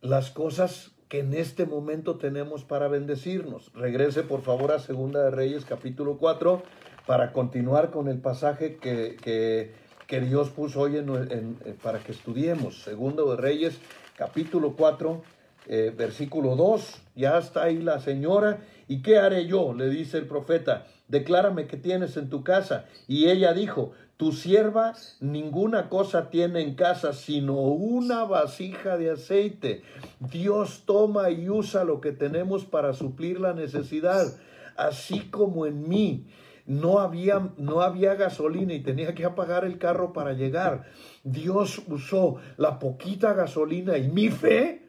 [0.00, 3.70] las cosas que en este momento tenemos para bendecirnos.
[3.74, 6.62] Regrese por favor a Segunda de Reyes capítulo 4
[7.06, 12.82] para continuar con el pasaje que, que que Dios puso hoy eh, para que estudiemos.
[12.82, 13.78] Segundo de Reyes,
[14.16, 15.22] capítulo 4,
[15.66, 17.02] eh, versículo 2.
[17.16, 18.60] Ya está ahí la señora.
[18.88, 19.74] ¿Y qué haré yo?
[19.74, 20.86] Le dice el profeta.
[21.08, 22.86] Declárame qué tienes en tu casa.
[23.08, 29.82] Y ella dijo, tu sierva ninguna cosa tiene en casa sino una vasija de aceite.
[30.20, 34.34] Dios toma y usa lo que tenemos para suplir la necesidad,
[34.76, 36.26] así como en mí
[36.66, 40.84] no había, no había gasolina y tenía que apagar el carro para llegar.
[41.22, 44.82] Dios usó la poquita gasolina y mi fe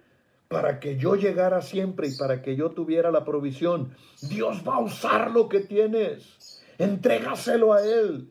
[0.47, 3.93] para que yo llegara siempre y para que yo tuviera la provisión.
[4.21, 6.63] Dios va a usar lo que tienes.
[6.77, 8.29] Entrégaselo a Él.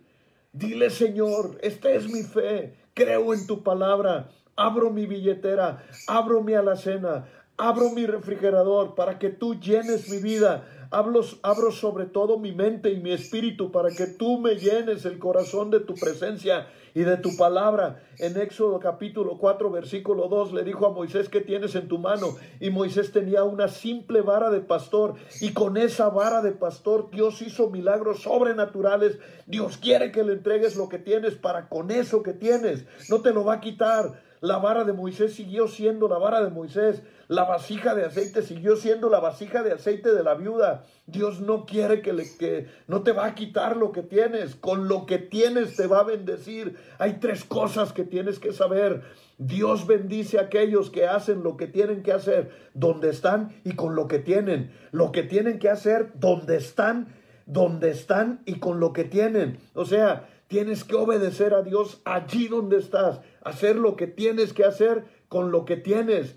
[0.52, 2.74] Dile, Señor, esta es mi fe.
[2.94, 4.30] Creo en tu palabra.
[4.56, 7.26] Abro mi billetera, abro mi alacena,
[7.58, 10.66] abro mi refrigerador para que tú llenes mi vida
[10.96, 15.18] Hablo, abro sobre todo mi mente y mi espíritu para que tú me llenes el
[15.18, 18.02] corazón de tu presencia y de tu palabra.
[18.18, 22.28] En Éxodo capítulo 4, versículo 2 le dijo a Moisés que tienes en tu mano.
[22.60, 25.16] Y Moisés tenía una simple vara de pastor.
[25.42, 29.18] Y con esa vara de pastor Dios hizo milagros sobrenaturales.
[29.44, 32.86] Dios quiere que le entregues lo que tienes para con eso que tienes.
[33.10, 34.22] No te lo va a quitar.
[34.40, 37.02] La vara de Moisés siguió siendo la vara de Moisés.
[37.28, 40.84] La vasija de aceite siguió siendo la vasija de aceite de la viuda.
[41.06, 44.54] Dios no quiere que, le, que no te va a quitar lo que tienes.
[44.54, 46.76] Con lo que tienes te va a bendecir.
[46.98, 49.02] Hay tres cosas que tienes que saber.
[49.38, 53.96] Dios bendice a aquellos que hacen lo que tienen que hacer donde están y con
[53.96, 54.70] lo que tienen.
[54.92, 57.08] Lo que tienen que hacer donde están,
[57.44, 59.58] donde están y con lo que tienen.
[59.74, 63.20] O sea, tienes que obedecer a Dios allí donde estás.
[63.42, 66.36] Hacer lo que tienes que hacer con lo que tienes.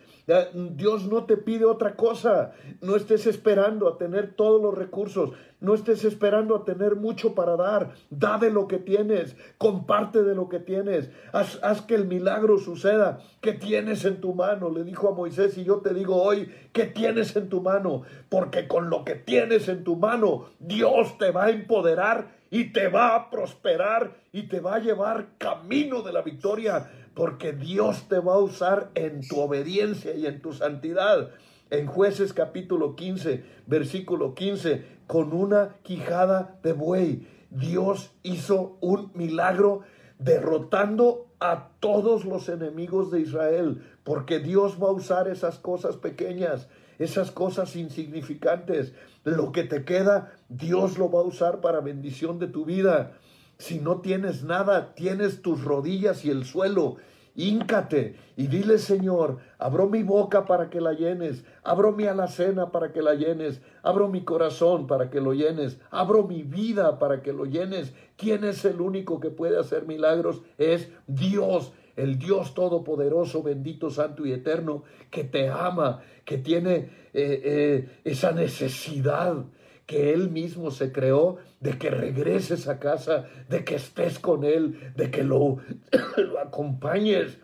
[0.53, 2.53] Dios no te pide otra cosa.
[2.81, 5.31] No estés esperando a tener todos los recursos.
[5.59, 7.93] No estés esperando a tener mucho para dar.
[8.09, 9.35] Da de lo que tienes.
[9.57, 11.09] Comparte de lo que tienes.
[11.33, 13.19] Haz, haz que el milagro suceda.
[13.41, 14.69] ¿Qué tienes en tu mano?
[14.69, 18.03] Le dijo a Moisés y yo te digo hoy, ¿qué tienes en tu mano?
[18.29, 22.87] Porque con lo que tienes en tu mano, Dios te va a empoderar y te
[22.87, 28.19] va a prosperar y te va a llevar camino de la victoria porque Dios te
[28.19, 31.29] va a usar en tu obediencia y en tu santidad.
[31.69, 39.81] En jueces capítulo 15, versículo 15, con una quijada de buey, Dios hizo un milagro
[40.17, 46.67] derrotando a todos los enemigos de Israel, porque Dios va a usar esas cosas pequeñas,
[46.99, 48.93] esas cosas insignificantes.
[49.23, 53.13] Lo que te queda, Dios lo va a usar para bendición de tu vida.
[53.59, 56.95] Si no tienes nada, tienes tus rodillas y el suelo.
[57.35, 62.93] Híncate y dile, Señor, abro mi boca para que la llenes, abro mi alacena para
[62.93, 67.33] que la llenes, abro mi corazón para que lo llenes, abro mi vida para que
[67.33, 67.93] lo llenes.
[68.15, 70.41] ¿Quién es el único que puede hacer milagros?
[70.57, 71.73] Es Dios.
[71.97, 78.31] el Dios Todopoderoso, bendito, santo y eterno, que te ama, que tiene eh, eh, esa
[78.31, 79.43] necesidad
[79.89, 84.93] que Él mismo se creó de que regreses a casa, de que estés con Él,
[84.95, 85.57] de que lo,
[86.17, 87.39] lo acompañes,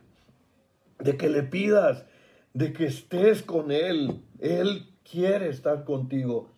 [1.00, 2.06] de que le pidas,
[2.54, 4.22] de que estés con Él.
[4.38, 6.52] Él quiere estar contigo.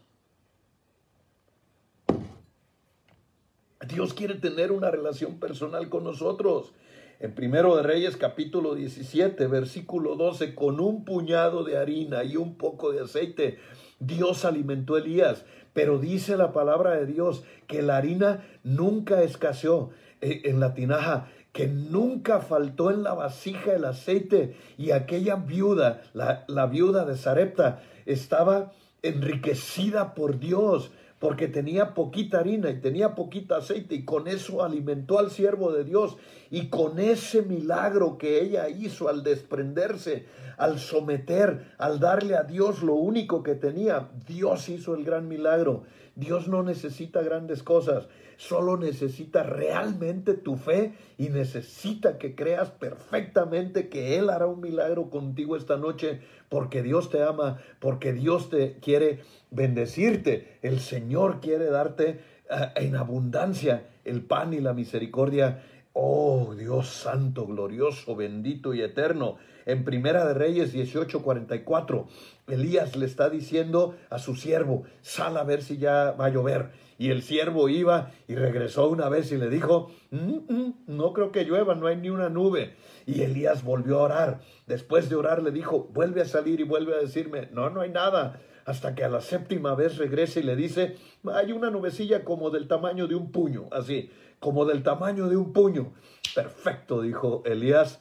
[3.88, 6.73] Dios quiere tener una relación personal con nosotros.
[7.21, 12.57] En Primero de Reyes capítulo 17, versículo 12, con un puñado de harina y un
[12.57, 13.57] poco de aceite,
[13.99, 15.45] Dios alimentó a Elías.
[15.78, 21.28] Pero dice la palabra de Dios que la harina nunca escaseó eh, en la tinaja,
[21.53, 24.55] que nunca faltó en la vasija el aceite.
[24.80, 28.71] Y aquella viuda, la, la viuda de Sarepta, estaba
[29.03, 35.19] enriquecida por Dios porque tenía poquita harina y tenía poquita aceite y con eso alimentó
[35.19, 36.17] al siervo de Dios.
[36.49, 40.25] Y con ese milagro que ella hizo al desprenderse,
[40.58, 45.84] al someter, al darle a Dios lo único que tenía, Dios hizo el gran milagro.
[46.16, 53.88] Dios no necesita grandes cosas, solo necesita realmente tu fe y necesita que creas perfectamente
[53.88, 58.78] que Él hará un milagro contigo esta noche porque Dios te ama, porque Dios te
[58.80, 59.20] quiere
[59.51, 60.58] bendecirte.
[60.64, 65.62] El Señor quiere darte eh, en abundancia el pan y la misericordia.
[65.93, 69.38] Oh Dios santo, glorioso, bendito y eterno.
[69.68, 72.07] En Primera de Reyes 18:44,
[72.47, 76.72] Elías le está diciendo a su siervo, sal a ver si ya va a llover.
[76.97, 81.34] Y el siervo iba y regresó una vez y le dijo, mm, mm, no creo
[81.34, 82.76] que llueva, no hay ni una nube.
[83.05, 84.39] Y Elías volvió a orar.
[84.68, 87.89] Después de orar le dijo, vuelve a salir y vuelve a decirme, no, no hay
[87.89, 88.39] nada.
[88.63, 90.95] Hasta que a la séptima vez regrese y le dice,
[91.30, 95.51] hay una nubecilla como del tamaño de un puño, así, como del tamaño de un
[95.51, 95.93] puño.
[96.34, 97.99] Perfecto, dijo Elías.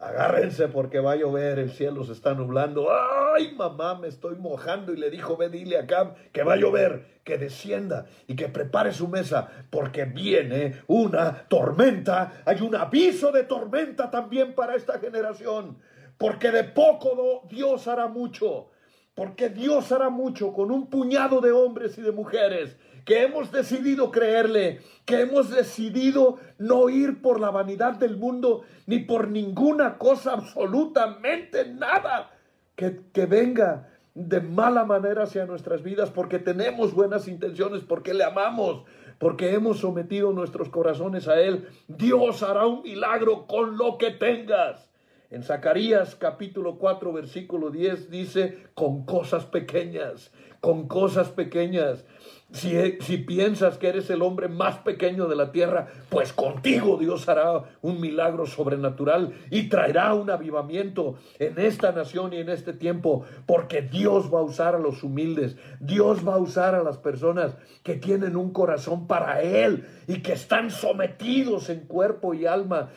[0.00, 2.88] Agárrense porque va a llover, el cielo se está nublando.
[3.34, 4.92] ¡Ay, mamá, me estoy mojando!
[4.92, 5.86] Y le dijo, ve, dile a
[6.32, 12.42] que va a llover, que descienda y que prepare su mesa, porque viene una tormenta.
[12.44, 15.78] Hay un aviso de tormenta también para esta generación,
[16.16, 18.70] porque de poco Dios hará mucho,
[19.16, 22.76] porque Dios hará mucho con un puñado de hombres y de mujeres
[23.08, 28.98] que hemos decidido creerle, que hemos decidido no ir por la vanidad del mundo ni
[28.98, 32.30] por ninguna cosa, absolutamente nada
[32.76, 38.24] que, que venga de mala manera hacia nuestras vidas, porque tenemos buenas intenciones, porque le
[38.24, 38.84] amamos,
[39.18, 41.66] porque hemos sometido nuestros corazones a Él.
[41.86, 44.90] Dios hará un milagro con lo que tengas.
[45.30, 50.30] En Zacarías capítulo 4 versículo 10 dice, con cosas pequeñas,
[50.60, 52.06] con cosas pequeñas.
[52.50, 57.64] Si, piensas que eres el hombre más pequeño de la tierra, pues contigo Dios hará
[57.82, 63.82] un milagro sobrenatural y traerá un avivamiento en esta nación y en este tiempo, porque
[63.82, 67.96] Dios va a usar a los humildes, Dios va a usar a las personas que
[67.96, 72.88] tienen un corazón para Él y que están sometidos en cuerpo y alma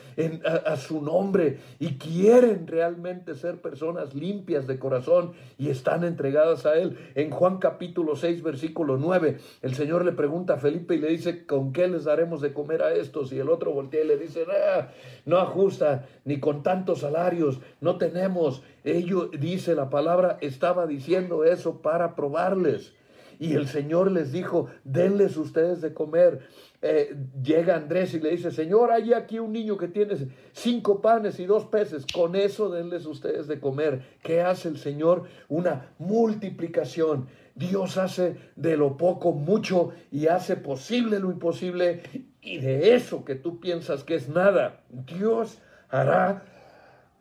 [0.45, 6.65] a, a su nombre y quieren realmente ser personas limpias de corazón y están entregadas
[6.65, 6.97] a Él.
[7.15, 11.45] En Juan capítulo 6, versículo 9 el Señor le pregunta a Felipe y le dice,
[11.45, 13.31] ¿con qué les daremos de comer a estos?
[13.31, 14.89] Y el otro voltea y le dice, ah,
[15.25, 18.63] no ajusta, ni con tantos salarios, no tenemos.
[18.83, 22.93] Ellos, dice la palabra, estaba diciendo eso para probarles.
[23.41, 26.41] Y el Señor les dijo, denles ustedes de comer.
[26.83, 30.15] Eh, llega Andrés y le dice, Señor, hay aquí un niño que tiene
[30.51, 34.03] cinco panes y dos peces, con eso denles ustedes de comer.
[34.21, 35.23] ¿Qué hace el Señor?
[35.47, 37.27] Una multiplicación.
[37.55, 42.03] Dios hace de lo poco mucho y hace posible lo imposible.
[42.41, 46.43] Y de eso que tú piensas que es nada, Dios hará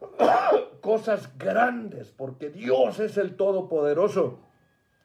[0.80, 4.49] cosas grandes porque Dios es el Todopoderoso.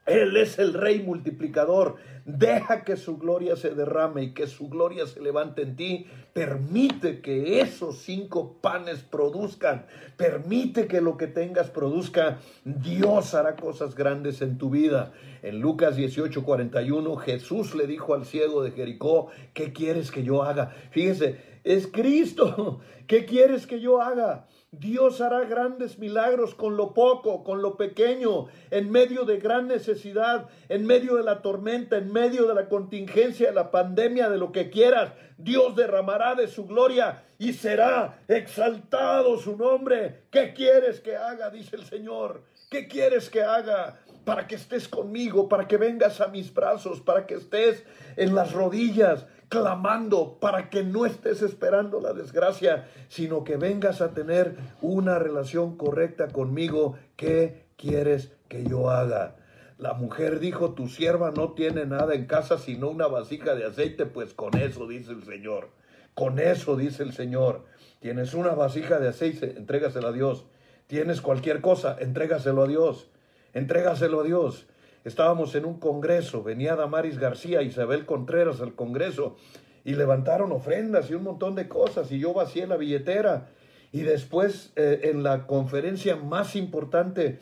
[0.05, 1.95] Él es el rey multiplicador.
[2.25, 6.05] Deja que su gloria se derrame y que su gloria se levante en ti.
[6.31, 9.87] Permite que esos cinco panes produzcan.
[10.15, 12.37] Permite que lo que tengas produzca.
[12.63, 15.11] Dios hará cosas grandes en tu vida.
[15.41, 20.43] En Lucas 18, 41, Jesús le dijo al ciego de Jericó, ¿qué quieres que yo
[20.43, 20.69] haga?
[20.91, 22.79] Fíjese, es Cristo.
[23.07, 24.47] ¿Qué quieres que yo haga?
[24.79, 30.47] Dios hará grandes milagros con lo poco, con lo pequeño, en medio de gran necesidad,
[30.69, 34.51] en medio de la tormenta, en medio de la contingencia, de la pandemia, de lo
[34.51, 35.13] que quieras.
[35.37, 40.23] Dios derramará de su gloria y será exaltado su nombre.
[40.31, 41.49] ¿Qué quieres que haga?
[41.49, 42.43] Dice el Señor.
[42.69, 43.99] ¿Qué quieres que haga?
[44.25, 47.85] para que estés conmigo, para que vengas a mis brazos, para que estés
[48.17, 54.13] en las rodillas clamando, para que no estés esperando la desgracia, sino que vengas a
[54.13, 56.97] tener una relación correcta conmigo.
[57.15, 59.35] ¿Qué quieres que yo haga?
[59.77, 64.05] La mujer dijo, tu sierva no tiene nada en casa sino una vasija de aceite,
[64.05, 65.69] pues con eso dice el Señor.
[66.13, 67.65] Con eso dice el Señor.
[67.99, 70.45] Tienes una vasija de aceite, entrégasela a Dios.
[70.87, 73.09] Tienes cualquier cosa, entrégaselo a Dios.
[73.53, 74.65] Entrégaselo a Dios.
[75.05, 79.37] Estábamos en un congreso, venía Damaris García, Isabel Contreras al congreso,
[79.83, 83.51] y levantaron ofrendas y un montón de cosas, y yo vacié la billetera.
[83.91, 87.39] Y después, eh, en la conferencia más importante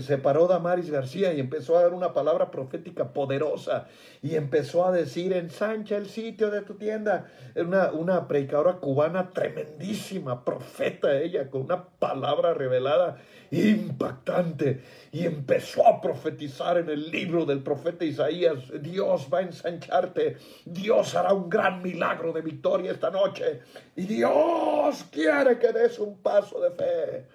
[0.00, 3.88] se paró Damaris García y empezó a dar una palabra profética poderosa
[4.22, 7.26] y empezó a decir, ensancha el sitio de tu tienda.
[7.56, 13.18] Una, una predicadora cubana tremendísima, profeta ella, con una palabra revelada
[13.50, 14.82] impactante.
[15.10, 21.14] Y empezó a profetizar en el libro del profeta Isaías, Dios va a ensancharte, Dios
[21.16, 23.60] hará un gran milagro de victoria esta noche
[23.96, 27.26] y Dios quiere que des un paso de fe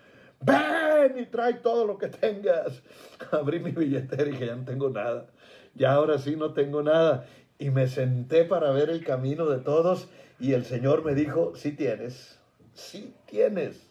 [0.42, 2.82] ven y trae todo lo que tengas.
[3.32, 5.28] Abrí mi billetera y dije, ya no tengo nada.
[5.74, 7.26] Ya ahora sí no tengo nada.
[7.58, 11.72] Y me senté para ver el camino de todos y el Señor me dijo, sí
[11.72, 12.40] tienes,
[12.74, 13.88] sí tienes.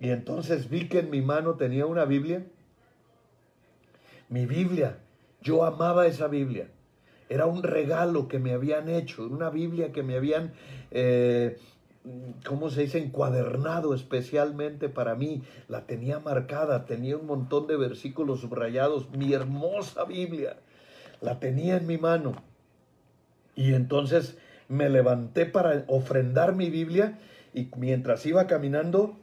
[0.00, 2.44] Y entonces vi que en mi mano tenía una Biblia.
[4.28, 4.98] Mi Biblia,
[5.42, 6.68] yo amaba esa Biblia.
[7.28, 10.52] Era un regalo que me habían hecho, una Biblia que me habían
[10.90, 11.58] eh,
[12.46, 12.98] ¿cómo se dice?
[12.98, 15.42] Encuadernado especialmente para mí.
[15.68, 19.10] La tenía marcada, tenía un montón de versículos subrayados.
[19.10, 20.56] Mi hermosa Biblia,
[21.20, 22.34] la tenía en mi mano.
[23.54, 24.36] Y entonces
[24.68, 27.18] me levanté para ofrendar mi Biblia
[27.52, 29.16] y mientras iba caminando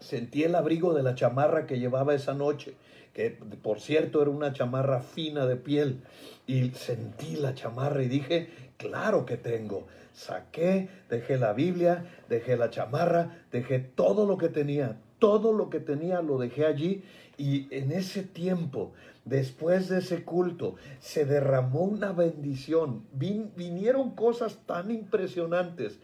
[0.00, 2.74] sentí el abrigo de la chamarra que llevaba esa noche,
[3.14, 6.02] que por cierto era una chamarra fina de piel.
[6.46, 9.86] Y sentí la chamarra y dije, claro que tengo.
[10.12, 15.80] Saqué, dejé la Biblia, dejé la chamarra, dejé todo lo que tenía, todo lo que
[15.80, 17.04] tenía lo dejé allí.
[17.36, 18.92] Y en ese tiempo,
[19.26, 25.98] después de ese culto, se derramó una bendición, vinieron cosas tan impresionantes,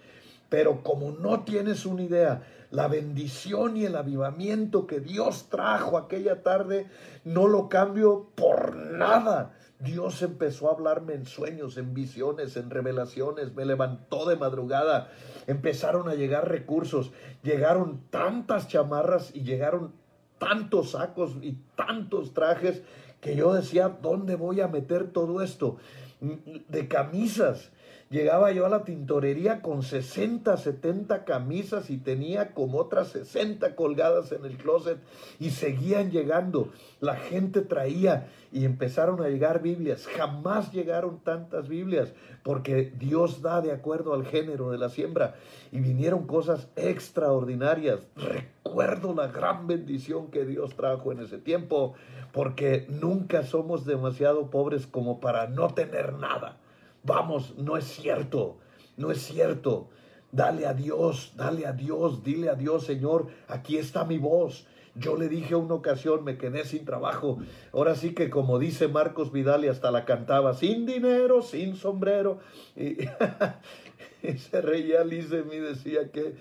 [0.50, 6.42] pero como no tienes una idea, la bendición y el avivamiento que Dios trajo aquella
[6.42, 6.86] tarde,
[7.24, 9.54] no lo cambio por nada.
[9.82, 15.10] Dios empezó a hablarme en sueños, en visiones, en revelaciones, me levantó de madrugada,
[15.48, 17.10] empezaron a llegar recursos,
[17.42, 19.92] llegaron tantas chamarras y llegaron
[20.38, 22.82] tantos sacos y tantos trajes
[23.20, 25.78] que yo decía, ¿dónde voy a meter todo esto?
[26.20, 27.72] De camisas,
[28.12, 34.32] Llegaba yo a la tintorería con 60, 70 camisas y tenía como otras 60 colgadas
[34.32, 34.98] en el closet
[35.40, 36.68] y seguían llegando.
[37.00, 40.06] La gente traía y empezaron a llegar Biblias.
[40.06, 45.36] Jamás llegaron tantas Biblias porque Dios da de acuerdo al género de la siembra
[45.70, 48.00] y vinieron cosas extraordinarias.
[48.14, 51.94] Recuerdo la gran bendición que Dios trajo en ese tiempo
[52.32, 56.58] porque nunca somos demasiado pobres como para no tener nada.
[57.04, 58.58] Vamos, no es cierto,
[58.96, 59.88] no es cierto.
[60.30, 64.66] Dale a Dios, dale a Dios, dile a Dios, Señor, aquí está mi voz.
[64.94, 67.38] Yo le dije una ocasión, me quedé sin trabajo.
[67.72, 72.40] Ahora sí que como dice Marcos Vidal y hasta la cantaba, sin dinero, sin sombrero.
[74.36, 76.34] se reía Liz de mí, decía que,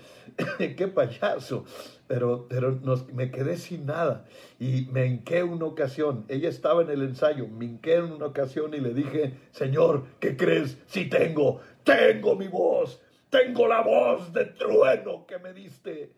[0.76, 1.64] qué payaso.
[2.06, 2.78] Pero, pero
[3.12, 4.26] me quedé sin nada.
[4.58, 6.24] Y me hinqué una ocasión.
[6.28, 7.48] Ella estaba en el ensayo.
[7.48, 10.78] Me hinqué en una ocasión y le dije, Señor, ¿qué crees?
[10.86, 13.00] Si tengo, tengo mi voz.
[13.30, 16.12] Tengo la voz de trueno que me diste.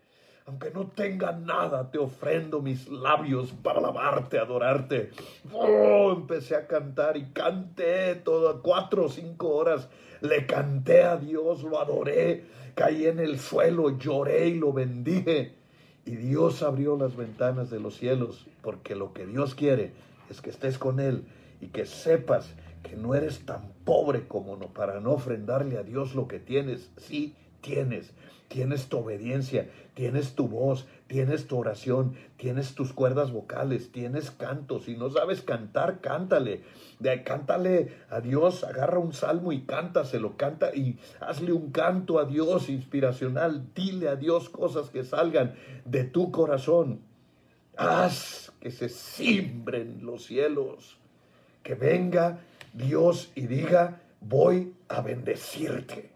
[0.47, 5.11] Aunque no tenga nada, te ofrendo mis labios para alabarte, adorarte.
[5.53, 9.89] Oh, empecé a cantar y canté todas cuatro o cinco horas.
[10.25, 12.45] Le canté a Dios, lo adoré,
[12.75, 15.53] caí en el suelo, lloré y lo bendije.
[16.07, 19.93] Y Dios abrió las ventanas de los cielos, porque lo que Dios quiere
[20.31, 21.25] es que estés con Él
[21.61, 26.15] y que sepas que no eres tan pobre como no para no ofrendarle a Dios
[26.15, 26.91] lo que tienes.
[26.97, 28.15] Sí, tienes
[28.55, 34.85] tienes tu obediencia, tienes tu voz, tienes tu oración, tienes tus cuerdas vocales, tienes cantos.
[34.85, 36.63] Si no sabes cantar, cántale.
[37.25, 42.69] Cántale a Dios, agarra un salmo y cántaselo, canta y hazle un canto a Dios
[42.69, 43.73] inspiracional.
[43.75, 47.01] Dile a Dios cosas que salgan de tu corazón.
[47.77, 50.97] Haz que se simbren los cielos.
[51.65, 52.39] Que venga
[52.73, 56.14] Dios y diga, voy a bendecirte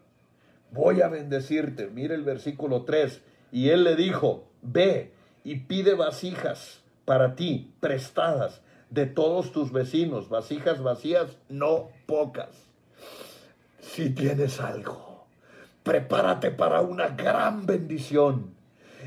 [0.70, 1.88] voy a bendecirte.
[1.88, 3.20] Mire el versículo 3.
[3.52, 5.12] Y él le dijo, ve
[5.44, 8.60] y pide vasijas para ti, prestadas,
[8.90, 12.50] de todos tus vecinos, vasijas vacías, no pocas.
[13.80, 15.26] Si tienes algo,
[15.82, 18.54] prepárate para una gran bendición.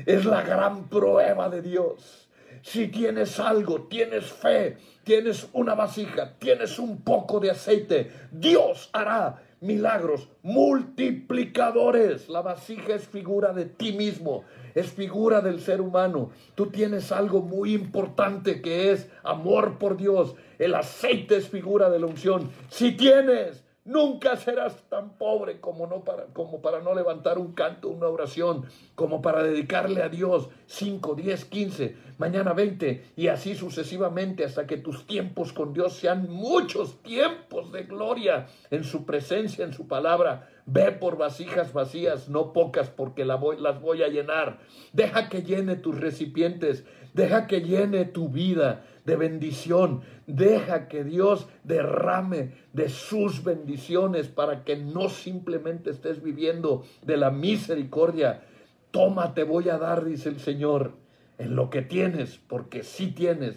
[0.06, 2.28] Es la gran prueba de Dios.
[2.62, 9.42] Si tienes algo, tienes fe, tienes una vasija, tienes un poco de aceite, Dios hará
[9.62, 12.28] milagros multiplicadores.
[12.28, 14.44] La vasija es figura de ti mismo,
[14.74, 16.30] es figura del ser humano.
[16.54, 20.34] Tú tienes algo muy importante que es amor por Dios.
[20.58, 22.50] El aceite es figura de la unción.
[22.68, 27.88] Si tienes Nunca serás tan pobre como, no para, como para no levantar un canto,
[27.88, 34.44] una oración, como para dedicarle a Dios 5, 10, 15, mañana 20 y así sucesivamente
[34.44, 39.72] hasta que tus tiempos con Dios sean muchos tiempos de gloria en su presencia, en
[39.72, 40.48] su palabra.
[40.64, 44.60] Ve por vasijas vacías, no pocas, porque las voy a llenar.
[44.92, 50.02] Deja que llene tus recipientes, deja que llene tu vida de bendición.
[50.26, 57.30] Deja que Dios derrame de sus bendiciones para que no simplemente estés viviendo de la
[57.30, 58.42] misericordia.
[58.90, 60.92] Toma, te voy a dar, dice el Señor,
[61.38, 63.56] en lo que tienes, porque si tienes.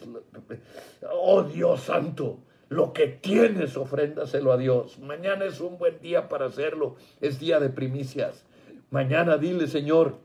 [1.11, 2.39] Oh Dios santo,
[2.69, 4.99] lo que tienes, ofréndaselo a Dios.
[4.99, 6.95] Mañana es un buen día para hacerlo.
[7.21, 8.45] Es día de primicias.
[8.89, 10.17] Mañana dile, Señor,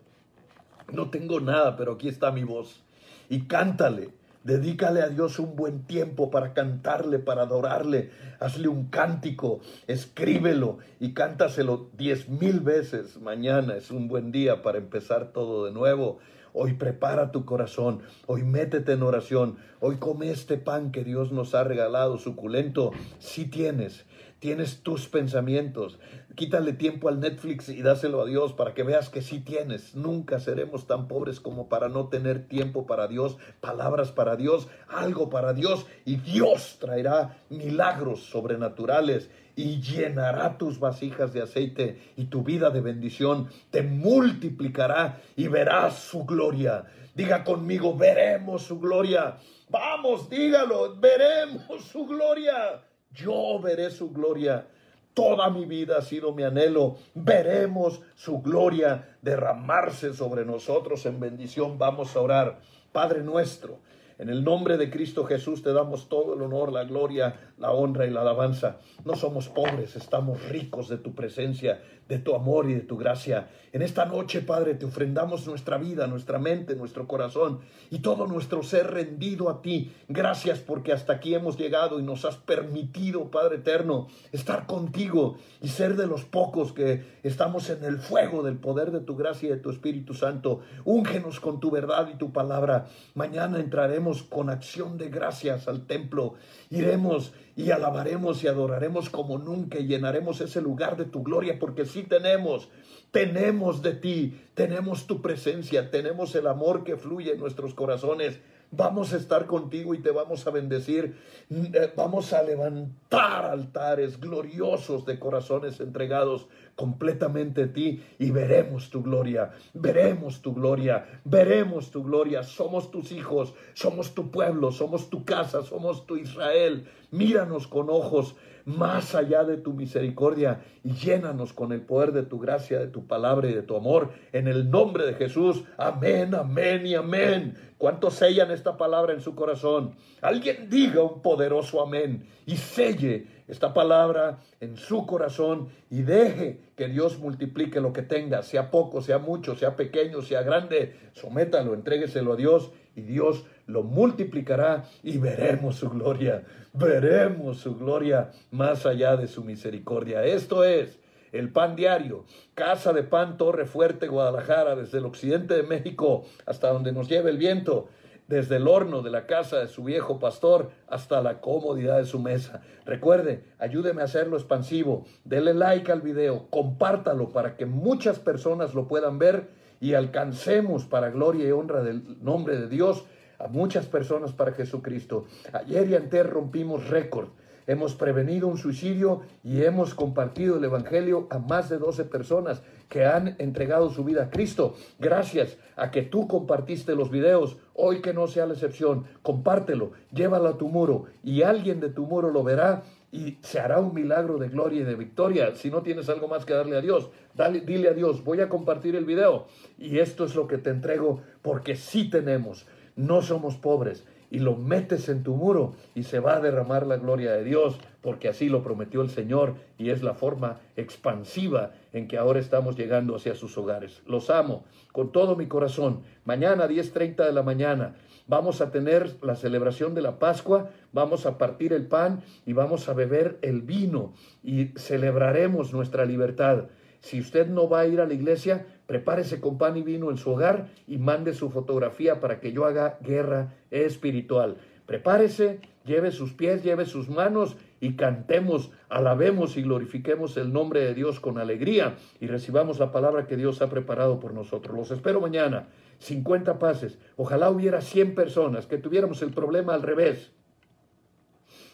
[0.93, 2.83] no tengo nada, pero aquí está mi voz.
[3.31, 4.11] Y cántale
[4.43, 8.11] Dedícale a Dios un buen tiempo para cantarle, para adorarle.
[8.39, 13.21] Hazle un cántico, escríbelo y cántaselo diez mil veces.
[13.21, 16.21] Mañana es un buen día para empezar todo de nuevo.
[16.55, 21.55] Hoy prepara tu corazón, hoy métete en oración, hoy come este pan que Dios nos
[21.55, 24.05] ha regalado, suculento, si tienes,
[24.41, 26.01] tienes tus pensamientos.
[26.37, 29.95] Quítale tiempo al Netflix y dáselo a Dios para que veas que sí tienes.
[29.95, 35.29] Nunca seremos tan pobres como para no tener tiempo para Dios, palabras para Dios, algo
[35.29, 35.87] para Dios.
[36.05, 42.81] Y Dios traerá milagros sobrenaturales y llenará tus vasijas de aceite y tu vida de
[42.81, 46.85] bendición te multiplicará y verás su gloria.
[47.15, 49.37] Diga conmigo, veremos su gloria.
[49.69, 54.67] Vamos, dígalo, veremos su gloria yo veré su gloria.
[55.15, 56.97] Toda mi vida ha sido mi anhelo.
[57.15, 61.79] Veremos su gloria derramarse sobre nosotros en bendición.
[61.79, 62.61] Vamos a orar.
[62.93, 63.79] Padre nuestro,
[64.19, 68.07] en el nombre de Cristo Jesús te damos todo el honor, la gloria, la honra
[68.07, 68.77] y la alabanza.
[69.05, 71.81] No somos pobres, estamos ricos de tu presencia
[72.11, 73.49] de tu amor y de tu gracia.
[73.73, 78.65] En esta noche, Padre, te ofrendamos nuestra vida, nuestra mente, nuestro corazón y todo nuestro
[78.65, 79.93] ser rendido a ti.
[80.09, 85.69] Gracias porque hasta aquí hemos llegado y nos has permitido, Padre eterno, estar contigo y
[85.69, 89.53] ser de los pocos que estamos en el fuego del poder de tu gracia y
[89.53, 90.63] de tu Espíritu Santo.
[90.85, 92.89] Úngenos con tu verdad y tu palabra.
[93.15, 96.35] Mañana entraremos con acción de gracias al templo.
[96.71, 101.85] Iremos y alabaremos y adoraremos como nunca y llenaremos ese lugar de tu gloria porque
[101.85, 102.69] sí tenemos,
[103.11, 108.41] tenemos de ti, tenemos tu presencia, tenemos el amor que fluye en nuestros corazones.
[108.73, 111.17] Vamos a estar contigo y te vamos a bendecir.
[111.51, 116.47] Eh, vamos a levantar altares gloriosos de corazones entregados
[116.77, 122.45] completamente a ti y veremos tu gloria, veremos tu gloria, veremos tu gloria.
[122.45, 126.87] Somos tus hijos, somos tu pueblo, somos tu casa, somos tu Israel.
[127.11, 132.39] Míranos con ojos más allá de tu misericordia y llénanos con el poder de tu
[132.39, 134.11] gracia, de tu palabra y de tu amor.
[134.33, 137.57] En el nombre de Jesús, amén, amén y amén.
[137.81, 139.95] ¿Cuántos sellan esta palabra en su corazón?
[140.21, 146.89] Alguien diga un poderoso amén y selle esta palabra en su corazón y deje que
[146.89, 150.95] Dios multiplique lo que tenga, sea poco, sea mucho, sea pequeño, sea grande.
[151.15, 158.31] Sométalo, entrégueselo a Dios y Dios lo multiplicará y veremos su gloria, veremos su gloria
[158.51, 160.23] más allá de su misericordia.
[160.23, 160.99] Esto es
[161.33, 162.25] el pan diario,
[162.55, 167.31] Casa de Pan Torre Fuerte, Guadalajara, desde el occidente de México hasta donde nos lleve
[167.31, 167.89] el viento,
[168.31, 172.21] desde el horno de la casa de su viejo pastor hasta la comodidad de su
[172.21, 172.63] mesa.
[172.87, 178.87] Recuerde, ayúdeme a hacerlo expansivo, dele like al video, compártalo para que muchas personas lo
[178.87, 179.49] puedan ver
[179.81, 183.05] y alcancemos para gloria y honra del nombre de Dios
[183.41, 185.25] a muchas personas para Jesucristo.
[185.53, 187.31] Ayer y antes rompimos récord.
[187.71, 193.05] Hemos prevenido un suicidio y hemos compartido el Evangelio a más de 12 personas que
[193.05, 194.75] han entregado su vida a Cristo.
[194.99, 200.49] Gracias a que tú compartiste los videos, hoy que no sea la excepción, compártelo, llévalo
[200.49, 202.83] a tu muro y alguien de tu muro lo verá
[203.13, 205.55] y se hará un milagro de gloria y de victoria.
[205.55, 208.49] Si no tienes algo más que darle a Dios, dale, dile a Dios, voy a
[208.49, 209.47] compartir el video
[209.79, 212.67] y esto es lo que te entrego porque sí tenemos,
[212.97, 216.97] no somos pobres y lo metes en tu muro y se va a derramar la
[216.97, 222.09] gloria de Dios, porque así lo prometió el Señor y es la forma expansiva en
[222.09, 224.03] que ahora estamos llegando hacia sus hogares.
[224.07, 226.03] Los amo con todo mi corazón.
[226.25, 227.97] Mañana 10.30 de la mañana
[228.31, 232.89] vamos a tener la celebración de la Pascua, vamos a partir el pan y vamos
[232.89, 236.67] a beber el vino y celebraremos nuestra libertad.
[237.01, 240.17] Si usted no va a ir a la iglesia, prepárese con pan y vino en
[240.17, 244.57] su hogar y mande su fotografía para que yo haga guerra espiritual.
[244.85, 250.95] Prepárese, lleve sus pies, lleve sus manos y cantemos, alabemos y glorifiquemos el nombre de
[250.95, 254.77] Dios con alegría y recibamos la palabra que Dios ha preparado por nosotros.
[254.77, 255.69] Los espero mañana,
[256.01, 256.99] 50 pases.
[257.17, 260.33] Ojalá hubiera 100 personas, que tuviéramos el problema al revés.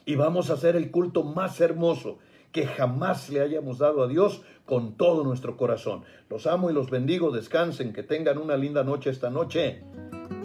[0.04, 2.18] Y vamos a hacer el culto más hermoso
[2.52, 6.02] que jamás le hayamos dado a Dios con todo nuestro corazón.
[6.28, 9.82] Los amo y los bendigo, descansen, que tengan una linda noche esta noche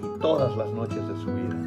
[0.02, 1.61] y todas las noches de su vida.